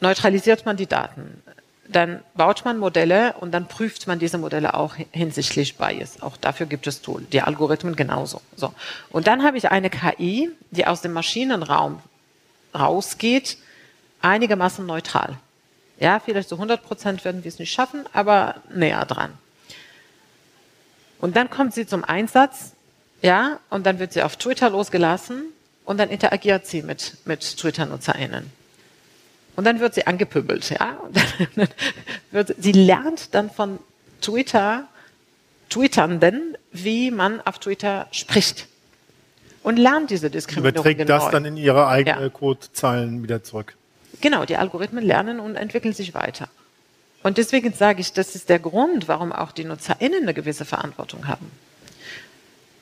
neutralisiert 0.01 0.67
man 0.67 0.77
die 0.77 0.89
Daten. 0.89 1.41
Dann 1.87 2.21
baut 2.35 2.65
man 2.65 2.79
Modelle 2.79 3.35
und 3.35 3.53
dann 3.53 3.69
prüft 3.69 4.09
man 4.09 4.19
diese 4.19 4.39
Modelle 4.39 4.75
auch 4.75 4.97
hinsichtlich 5.13 5.77
Bias. 5.77 6.21
Auch 6.21 6.37
dafür 6.37 6.67
gibt 6.67 6.89
es 6.89 7.01
Tools. 7.01 7.29
Die 7.31 7.41
Algorithmen 7.41 7.95
genauso. 7.95 8.43
So. 8.57 8.75
Und 9.09 9.29
dann 9.29 9.45
habe 9.45 9.57
ich 9.57 9.71
eine 9.71 9.89
KI, 9.89 10.51
die 10.73 10.85
aus 10.85 11.01
dem 11.01 11.13
Maschinenraum 11.13 12.03
rausgeht, 12.75 13.57
einigermaßen 14.21 14.85
neutral. 14.85 15.39
Ja, 16.01 16.21
vielleicht 16.21 16.49
zu 16.49 16.55
100 16.55 16.83
Prozent 16.83 17.25
werden 17.25 17.45
wir 17.45 17.49
es 17.49 17.59
nicht 17.59 17.73
schaffen, 17.73 18.05
aber 18.13 18.57
näher 18.73 19.05
dran. 19.05 19.33
Und 21.21 21.37
dann 21.37 21.51
kommt 21.51 21.75
sie 21.75 21.87
zum 21.87 22.05
Einsatz, 22.05 22.73
ja, 23.23 23.59
und 23.71 23.85
dann 23.85 23.99
wird 23.99 24.13
sie 24.13 24.23
auf 24.23 24.37
Twitter 24.37 24.71
losgelassen 24.71 25.45
und 25.85 25.99
dann 25.99 26.09
interagiert 26.09 26.67
sie 26.67 26.83
mit, 26.83 27.17
mit 27.25 27.41
Twitter-NutzerInnen. 27.41 28.51
Und 29.57 29.65
dann 29.65 29.81
wird 29.81 29.95
sie 29.95 30.07
angepübelt, 30.07 30.71
ja. 30.71 30.99
wird, 32.31 32.55
sie 32.59 32.71
lernt 32.71 33.35
dann 33.35 33.51
von 33.51 33.81
Twitter, 34.21 34.87
Twitternden, 35.69 36.57
wie 36.71 37.11
man 37.11 37.41
auf 37.41 37.59
Twitter 37.59 38.07
spricht. 38.13 38.69
Und 39.65 39.77
lernt 39.77 40.11
diese 40.11 40.31
Diskriminierung. 40.31 40.87
Überträgt 40.87 41.11
das 41.11 41.31
dann 41.31 41.45
in 41.45 41.57
ihre 41.57 41.89
eigenen 41.89 42.23
ja. 42.23 42.29
Codezeilen 42.29 43.25
wieder 43.25 43.43
zurück. 43.43 43.77
Genau, 44.21 44.45
die 44.45 44.57
Algorithmen 44.57 45.05
lernen 45.05 45.41
und 45.41 45.57
entwickeln 45.57 45.95
sich 45.95 46.15
weiter. 46.15 46.49
Und 47.23 47.39
deswegen 47.39 47.73
sage 47.73 48.01
ich, 48.01 48.13
das 48.13 48.35
ist 48.35 48.49
der 48.49 48.59
Grund, 48.59 49.09
warum 49.09 49.33
auch 49.33 49.53
die 49.53 49.65
NutzerInnen 49.65 50.23
eine 50.23 50.35
gewisse 50.35 50.65
Verantwortung 50.65 51.27
haben. 51.27 51.51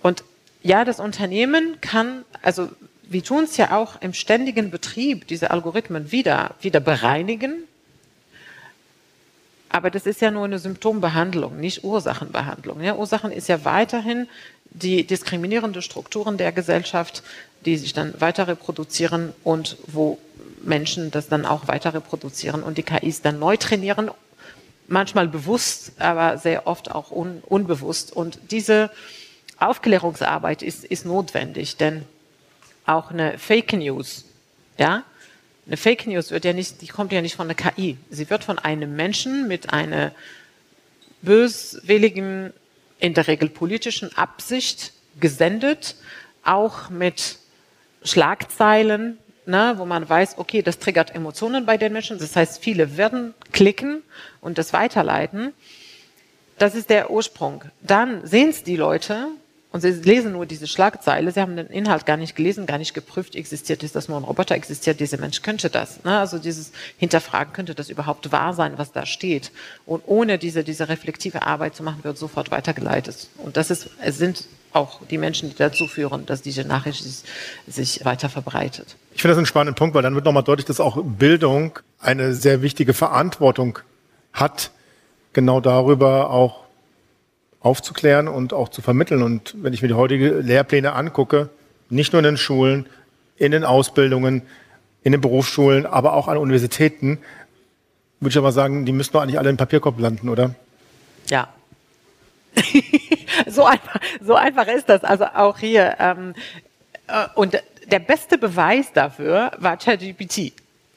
Und 0.02 0.24
ja, 0.62 0.84
das 0.84 1.00
Unternehmen 1.00 1.80
kann, 1.80 2.24
also 2.42 2.68
wir 3.08 3.22
tun 3.22 3.44
es 3.44 3.56
ja 3.56 3.76
auch 3.76 4.00
im 4.02 4.12
ständigen 4.12 4.70
Betrieb, 4.70 5.26
diese 5.28 5.50
Algorithmen 5.50 6.12
wieder, 6.12 6.54
wieder 6.60 6.80
bereinigen. 6.80 7.64
Aber 9.68 9.90
das 9.90 10.06
ist 10.06 10.20
ja 10.20 10.30
nur 10.30 10.44
eine 10.44 10.58
Symptombehandlung, 10.58 11.58
nicht 11.58 11.84
Ursachenbehandlung. 11.84 12.80
Ja, 12.82 12.96
Ursachen 12.96 13.32
ist 13.32 13.48
ja 13.48 13.64
weiterhin 13.64 14.28
die 14.70 15.06
diskriminierende 15.06 15.82
Strukturen 15.82 16.36
der 16.36 16.52
Gesellschaft, 16.52 17.22
die 17.64 17.76
sich 17.76 17.92
dann 17.92 18.20
weiter 18.20 18.48
reproduzieren 18.48 19.32
und 19.42 19.76
wo 19.86 20.18
Menschen 20.62 21.10
das 21.10 21.28
dann 21.28 21.46
auch 21.46 21.68
weiter 21.68 21.94
reproduzieren 21.94 22.62
und 22.62 22.78
die 22.78 22.82
KIs 22.82 23.22
dann 23.22 23.38
neu 23.38 23.56
trainieren, 23.56 24.10
manchmal 24.88 25.28
bewusst, 25.28 25.92
aber 25.98 26.38
sehr 26.38 26.66
oft 26.66 26.90
auch 26.90 27.10
un 27.10 27.42
unbewusst. 27.46 28.12
Und 28.12 28.38
diese 28.50 28.90
Aufklärungsarbeit 29.58 30.62
ist, 30.62 30.84
ist 30.84 31.06
notwendig, 31.06 31.76
denn 31.76 32.04
auch 32.84 33.10
eine 33.10 33.38
Fake 33.38 33.72
News, 33.72 34.24
ja, 34.78 35.02
eine 35.66 35.76
Fake 35.76 36.06
News 36.06 36.30
wird 36.30 36.44
ja 36.44 36.52
nicht, 36.52 36.80
die 36.82 36.86
kommt 36.86 37.12
ja 37.12 37.20
nicht 37.20 37.34
von 37.34 37.48
der 37.48 37.56
KI. 37.56 37.96
Sie 38.10 38.30
wird 38.30 38.44
von 38.44 38.58
einem 38.58 38.94
Menschen 38.94 39.48
mit 39.48 39.72
einer 39.72 40.12
böswilligen, 41.22 42.52
in 42.98 43.14
der 43.14 43.26
Regel 43.26 43.48
politischen 43.48 44.16
Absicht 44.16 44.92
gesendet, 45.20 45.96
auch 46.44 46.88
mit 46.88 47.38
Schlagzeilen, 48.06 49.18
ne, 49.46 49.74
wo 49.76 49.84
man 49.84 50.08
weiß, 50.08 50.38
okay, 50.38 50.62
das 50.62 50.78
triggert 50.78 51.14
Emotionen 51.14 51.66
bei 51.66 51.76
den 51.76 51.92
Menschen. 51.92 52.18
Das 52.18 52.36
heißt, 52.36 52.62
viele 52.62 52.96
werden 52.96 53.34
klicken 53.52 54.02
und 54.40 54.58
das 54.58 54.72
weiterleiten. 54.72 55.52
Das 56.58 56.74
ist 56.74 56.90
der 56.90 57.10
Ursprung. 57.10 57.64
Dann 57.82 58.26
sehen 58.26 58.48
es 58.48 58.62
die 58.62 58.76
Leute 58.76 59.28
und 59.76 59.82
sie 59.82 59.90
lesen 59.90 60.32
nur 60.32 60.46
diese 60.46 60.66
Schlagzeile. 60.66 61.30
Sie 61.30 61.38
haben 61.38 61.54
den 61.54 61.66
Inhalt 61.66 62.06
gar 62.06 62.16
nicht 62.16 62.34
gelesen, 62.34 62.64
gar 62.64 62.78
nicht 62.78 62.94
geprüft, 62.94 63.36
existiert 63.36 63.82
ist 63.82 63.94
das 63.94 64.08
nur 64.08 64.18
ein 64.18 64.24
Roboter, 64.24 64.54
existiert 64.54 65.00
dieser 65.00 65.18
Mensch, 65.18 65.42
könnte 65.42 65.68
das. 65.68 66.02
Ne? 66.02 66.18
Also 66.18 66.38
dieses 66.38 66.72
Hinterfragen, 66.96 67.52
könnte 67.52 67.74
das 67.74 67.90
überhaupt 67.90 68.32
wahr 68.32 68.54
sein, 68.54 68.78
was 68.78 68.92
da 68.92 69.04
steht. 69.04 69.52
Und 69.84 70.02
ohne 70.06 70.38
diese, 70.38 70.64
diese 70.64 70.88
reflektive 70.88 71.42
Arbeit 71.42 71.76
zu 71.76 71.82
machen, 71.82 72.04
wird 72.04 72.16
sofort 72.16 72.50
weitergeleitet. 72.50 73.28
Und 73.36 73.58
das 73.58 73.70
ist, 73.70 73.90
es 74.02 74.16
sind 74.16 74.46
auch 74.72 75.02
die 75.10 75.18
Menschen, 75.18 75.50
die 75.50 75.56
dazu 75.56 75.86
führen, 75.86 76.24
dass 76.24 76.40
diese 76.40 76.64
Nachricht 76.64 77.04
sich 77.66 78.04
weiter 78.06 78.30
verbreitet. 78.30 78.96
Ich 79.14 79.20
finde 79.20 79.32
das 79.32 79.38
einen 79.38 79.46
spannenden 79.46 79.74
Punkt, 79.74 79.94
weil 79.94 80.02
dann 80.02 80.14
wird 80.14 80.24
nochmal 80.24 80.42
deutlich, 80.42 80.64
dass 80.64 80.80
auch 80.80 80.96
Bildung 81.02 81.78
eine 82.00 82.32
sehr 82.32 82.62
wichtige 82.62 82.94
Verantwortung 82.94 83.80
hat, 84.32 84.70
genau 85.34 85.60
darüber 85.60 86.30
auch 86.30 86.65
aufzuklären 87.66 88.28
und 88.28 88.52
auch 88.52 88.68
zu 88.68 88.80
vermitteln. 88.80 89.22
Und 89.22 89.54
wenn 89.58 89.72
ich 89.72 89.82
mir 89.82 89.88
die 89.88 89.94
heutige 89.94 90.40
Lehrpläne 90.40 90.92
angucke, 90.92 91.50
nicht 91.90 92.12
nur 92.12 92.20
in 92.20 92.24
den 92.24 92.36
Schulen, 92.36 92.86
in 93.36 93.52
den 93.52 93.64
Ausbildungen, 93.64 94.42
in 95.02 95.12
den 95.12 95.20
Berufsschulen, 95.20 95.86
aber 95.86 96.14
auch 96.14 96.28
an 96.28 96.38
Universitäten, 96.38 97.18
würde 98.20 98.30
ich 98.30 98.38
aber 98.38 98.52
sagen, 98.52 98.86
die 98.86 98.92
müssten 98.92 99.12
doch 99.12 99.22
eigentlich 99.22 99.38
alle 99.38 99.50
im 99.50 99.56
Papierkorb 99.56 99.98
landen, 100.00 100.28
oder? 100.28 100.54
Ja, 101.28 101.48
so, 103.46 103.64
einfach, 103.64 104.00
so 104.20 104.34
einfach 104.34 104.66
ist 104.66 104.88
das. 104.88 105.04
Also 105.04 105.24
auch 105.26 105.58
hier. 105.58 105.96
Ähm, 105.98 106.34
äh, 107.06 107.26
und 107.34 107.60
der 107.86 107.98
beste 107.98 108.38
Beweis 108.38 108.92
dafür 108.92 109.52
war 109.58 109.76
ChatGPT. 109.76 110.52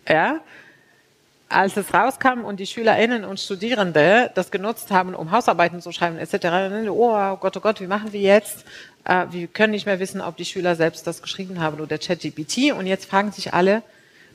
Ja? 0.08 0.40
Als 1.50 1.78
es 1.78 1.94
rauskam 1.94 2.46
und 2.46 2.60
die 2.60 2.68
SchülerInnen 2.68 3.26
und 3.26 3.40
Studierende 3.40 4.30
das 4.36 4.52
genutzt 4.52 4.92
haben, 4.92 5.16
um 5.16 5.32
Hausarbeiten 5.32 5.82
zu 5.82 5.92
schreiben 5.92 6.20
etc., 6.20 6.90
oh 6.90 7.36
Gott, 7.38 7.58
oh 7.58 7.60
Gott, 7.60 7.82
wie 7.82 7.88
machen 7.88 8.14
wir 8.14 8.22
jetzt? 8.22 8.66
Äh, 9.04 9.26
wir 9.32 9.48
können 9.48 9.72
nicht 9.72 9.88
mehr 9.88 10.00
wissen, 10.00 10.22
ob 10.22 10.38
die 10.38 10.46
Schüler 10.46 10.76
selbst 10.76 11.08
das 11.08 11.24
geschrieben 11.24 11.60
haben 11.60 11.80
oder 11.82 11.98
ChatGPT. 11.98 12.72
Und 12.72 12.86
jetzt 12.86 13.10
fragen 13.10 13.32
sich 13.32 13.54
alle, 13.54 13.82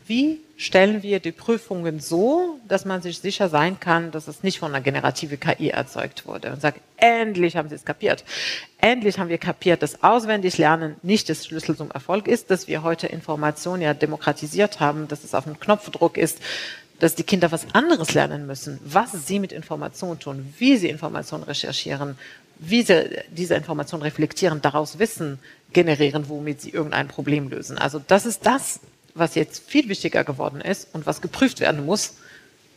wie 0.06 0.40
stellen 0.56 1.02
wir 1.02 1.18
die 1.18 1.32
Prüfungen 1.32 1.98
so, 1.98 2.60
dass 2.68 2.84
man 2.84 3.00
sich 3.00 3.18
sicher 3.20 3.48
sein 3.48 3.80
kann, 3.80 4.10
dass 4.10 4.28
es 4.28 4.42
nicht 4.42 4.58
von 4.58 4.74
einer 4.74 4.82
generative 4.82 5.36
KI 5.36 5.70
erzeugt 5.70 6.26
wurde. 6.26 6.52
Und 6.52 6.60
sagt, 6.60 6.80
endlich 6.96 7.56
haben 7.56 7.68
sie 7.68 7.74
es 7.74 7.84
kapiert. 7.84 8.24
Endlich 8.78 9.18
haben 9.18 9.30
wir 9.30 9.38
kapiert, 9.38 9.82
dass 9.82 10.02
auswendig 10.02 10.58
Lernen 10.58 10.96
nicht 11.02 11.28
das 11.30 11.46
Schlüssel 11.46 11.76
zum 11.76 11.90
Erfolg 11.90 12.28
ist, 12.28 12.50
dass 12.50 12.68
wir 12.68 12.82
heute 12.82 13.06
Informationen 13.06 13.82
ja 13.82 13.94
demokratisiert 13.94 14.78
haben, 14.78 15.08
dass 15.08 15.24
es 15.24 15.34
auf 15.34 15.46
einem 15.46 15.58
Knopfdruck 15.58 16.18
ist, 16.18 16.40
dass 17.04 17.14
die 17.14 17.22
Kinder 17.22 17.52
was 17.52 17.66
anderes 17.74 18.14
lernen 18.14 18.46
müssen, 18.46 18.80
was 18.82 19.12
sie 19.12 19.38
mit 19.38 19.52
Informationen 19.52 20.18
tun, 20.18 20.54
wie 20.56 20.78
sie 20.78 20.88
Informationen 20.88 21.44
recherchieren, 21.44 22.16
wie 22.58 22.80
sie 22.80 23.18
diese 23.30 23.54
Informationen 23.56 24.02
reflektieren, 24.02 24.62
daraus 24.62 24.98
Wissen 24.98 25.38
generieren, 25.74 26.30
womit 26.30 26.62
sie 26.62 26.70
irgendein 26.70 27.08
Problem 27.08 27.50
lösen. 27.50 27.76
Also 27.76 27.98
das 27.98 28.24
ist 28.24 28.46
das, 28.46 28.80
was 29.14 29.34
jetzt 29.34 29.68
viel 29.68 29.90
wichtiger 29.90 30.24
geworden 30.24 30.62
ist 30.62 30.88
und 30.94 31.04
was 31.04 31.20
geprüft 31.20 31.60
werden 31.60 31.84
muss 31.84 32.14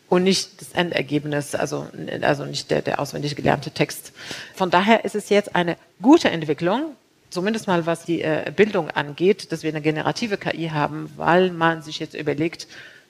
und 0.09 0.23
nicht 0.23 0.59
das 0.59 0.73
Endergebnis, 0.73 1.55
also, 1.55 1.87
also 2.19 2.43
nicht 2.43 2.69
der, 2.69 2.81
der 2.81 2.99
auswendig 2.99 3.33
gelernte 3.37 3.71
Text. 3.71 4.11
Von 4.55 4.69
daher 4.69 5.05
ist 5.05 5.15
es 5.15 5.29
jetzt 5.29 5.55
eine 5.55 5.77
gute 6.01 6.29
Entwicklung, 6.29 6.97
zumindest 7.29 7.67
mal 7.67 7.85
was 7.85 8.03
die 8.03 8.23
äh, 8.23 8.51
Bildung 8.53 8.91
angeht, 8.91 9.53
dass 9.53 9.63
wir 9.63 9.69
eine 9.69 9.79
generative 9.81 10.35
KI 10.35 10.67
haben, 10.73 11.09
weil 11.15 11.51
man 11.51 11.81
sich 11.81 11.99
jetzt 11.99 12.13
überlegt, 12.13 12.67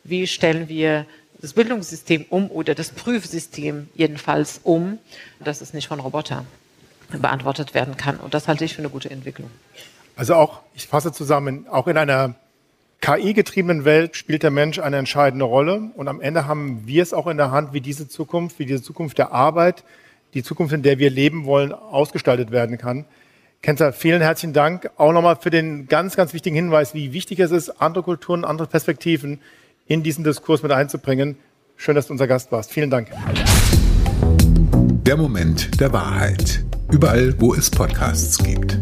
wie 0.08 0.28
stellen 0.28 0.70
wir 0.70 1.06
das 1.39 1.54
Bildungssystem 1.54 2.26
um 2.30 2.50
oder 2.50 2.76
das 2.76 2.89
Prüfsystem 2.89 3.89
jedenfalls 3.96 4.60
um, 4.63 4.98
dass 5.39 5.62
es 5.62 5.74
nicht 5.74 5.88
von 5.88 6.00
Robotern 6.00 6.48
beantwortet 7.10 7.74
werden 7.74 7.96
kann. 7.96 8.17
Und 8.17 8.34
das 8.34 8.48
halte 8.48 8.65
ich 8.65 8.74
für 8.74 8.80
eine 8.80 8.89
gute 8.89 9.10
Entwicklung. 9.10 9.50
Also 10.15 10.36
auch, 10.36 10.62
ich 10.74 10.88
fasse 10.88 11.12
zusammen, 11.12 11.67
auch 11.70 11.88
in 11.88 11.98
einer 11.98 12.36
KI-getriebenen 13.02 13.86
Welt 13.86 14.15
spielt 14.15 14.41
der 14.41 14.52
Mensch 14.52 14.80
eine 14.80 14.98
entscheidende 14.98 15.46
Rolle 15.46 15.91
und 15.96 16.08
am 16.08 16.20
Ende 16.20 16.48
haben 16.48 16.88
wir 16.88 17.04
es 17.04 17.13
auch 17.13 17.28
in 17.28 17.38
der 17.38 17.52
Hand, 17.52 17.72
wie 17.72 17.82
diese 17.82 18.10
Zukunft, 18.10 18.58
wie 18.58 18.65
diese 18.65 18.82
Zukunft 18.82 19.20
der 19.20 19.32
Arbeit, 19.32 19.84
die 20.34 20.41
Zukunft, 20.41 20.74
in 20.74 20.82
der 20.82 20.98
wir 20.98 21.12
leben 21.12 21.46
wollen, 21.46 21.72
ausgestaltet 21.72 22.50
werden 22.50 22.80
kann. 22.80 23.06
Kenzer, 23.62 23.93
vielen 23.93 24.22
herzlichen 24.22 24.54
Dank 24.54 24.89
auch 24.98 25.12
nochmal 25.12 25.36
für 25.36 25.52
den 25.52 25.88
ganz, 25.88 26.15
ganz 26.15 26.34
wichtigen 26.34 26.56
Hinweis, 26.56 26.96
wie 26.96 27.13
wichtig 27.13 27.39
es 27.39 27.52
ist, 27.52 27.70
andere 27.82 28.04
Kulturen, 28.04 28.43
andere 28.43 28.67
Perspektiven 28.67 29.39
in 29.88 30.04
diesen 30.04 30.23
Diskurs 30.23 30.63
mit 30.63 30.71
einzubringen. 30.71 31.38
Schön, 31.76 31.95
dass 31.95 32.08
du 32.08 32.13
unser 32.13 32.28
Gast 32.28 32.52
warst. 32.52 32.71
Vielen 32.71 32.89
Dank. 32.89 33.10
Der 35.06 35.17
Moment 35.17 35.80
der 35.80 35.93
Wahrheit. 35.93 36.63
Überall, 36.91 37.34
wo 37.39 37.54
es 37.54 37.69
Podcasts 37.69 38.38
gibt. 38.38 38.78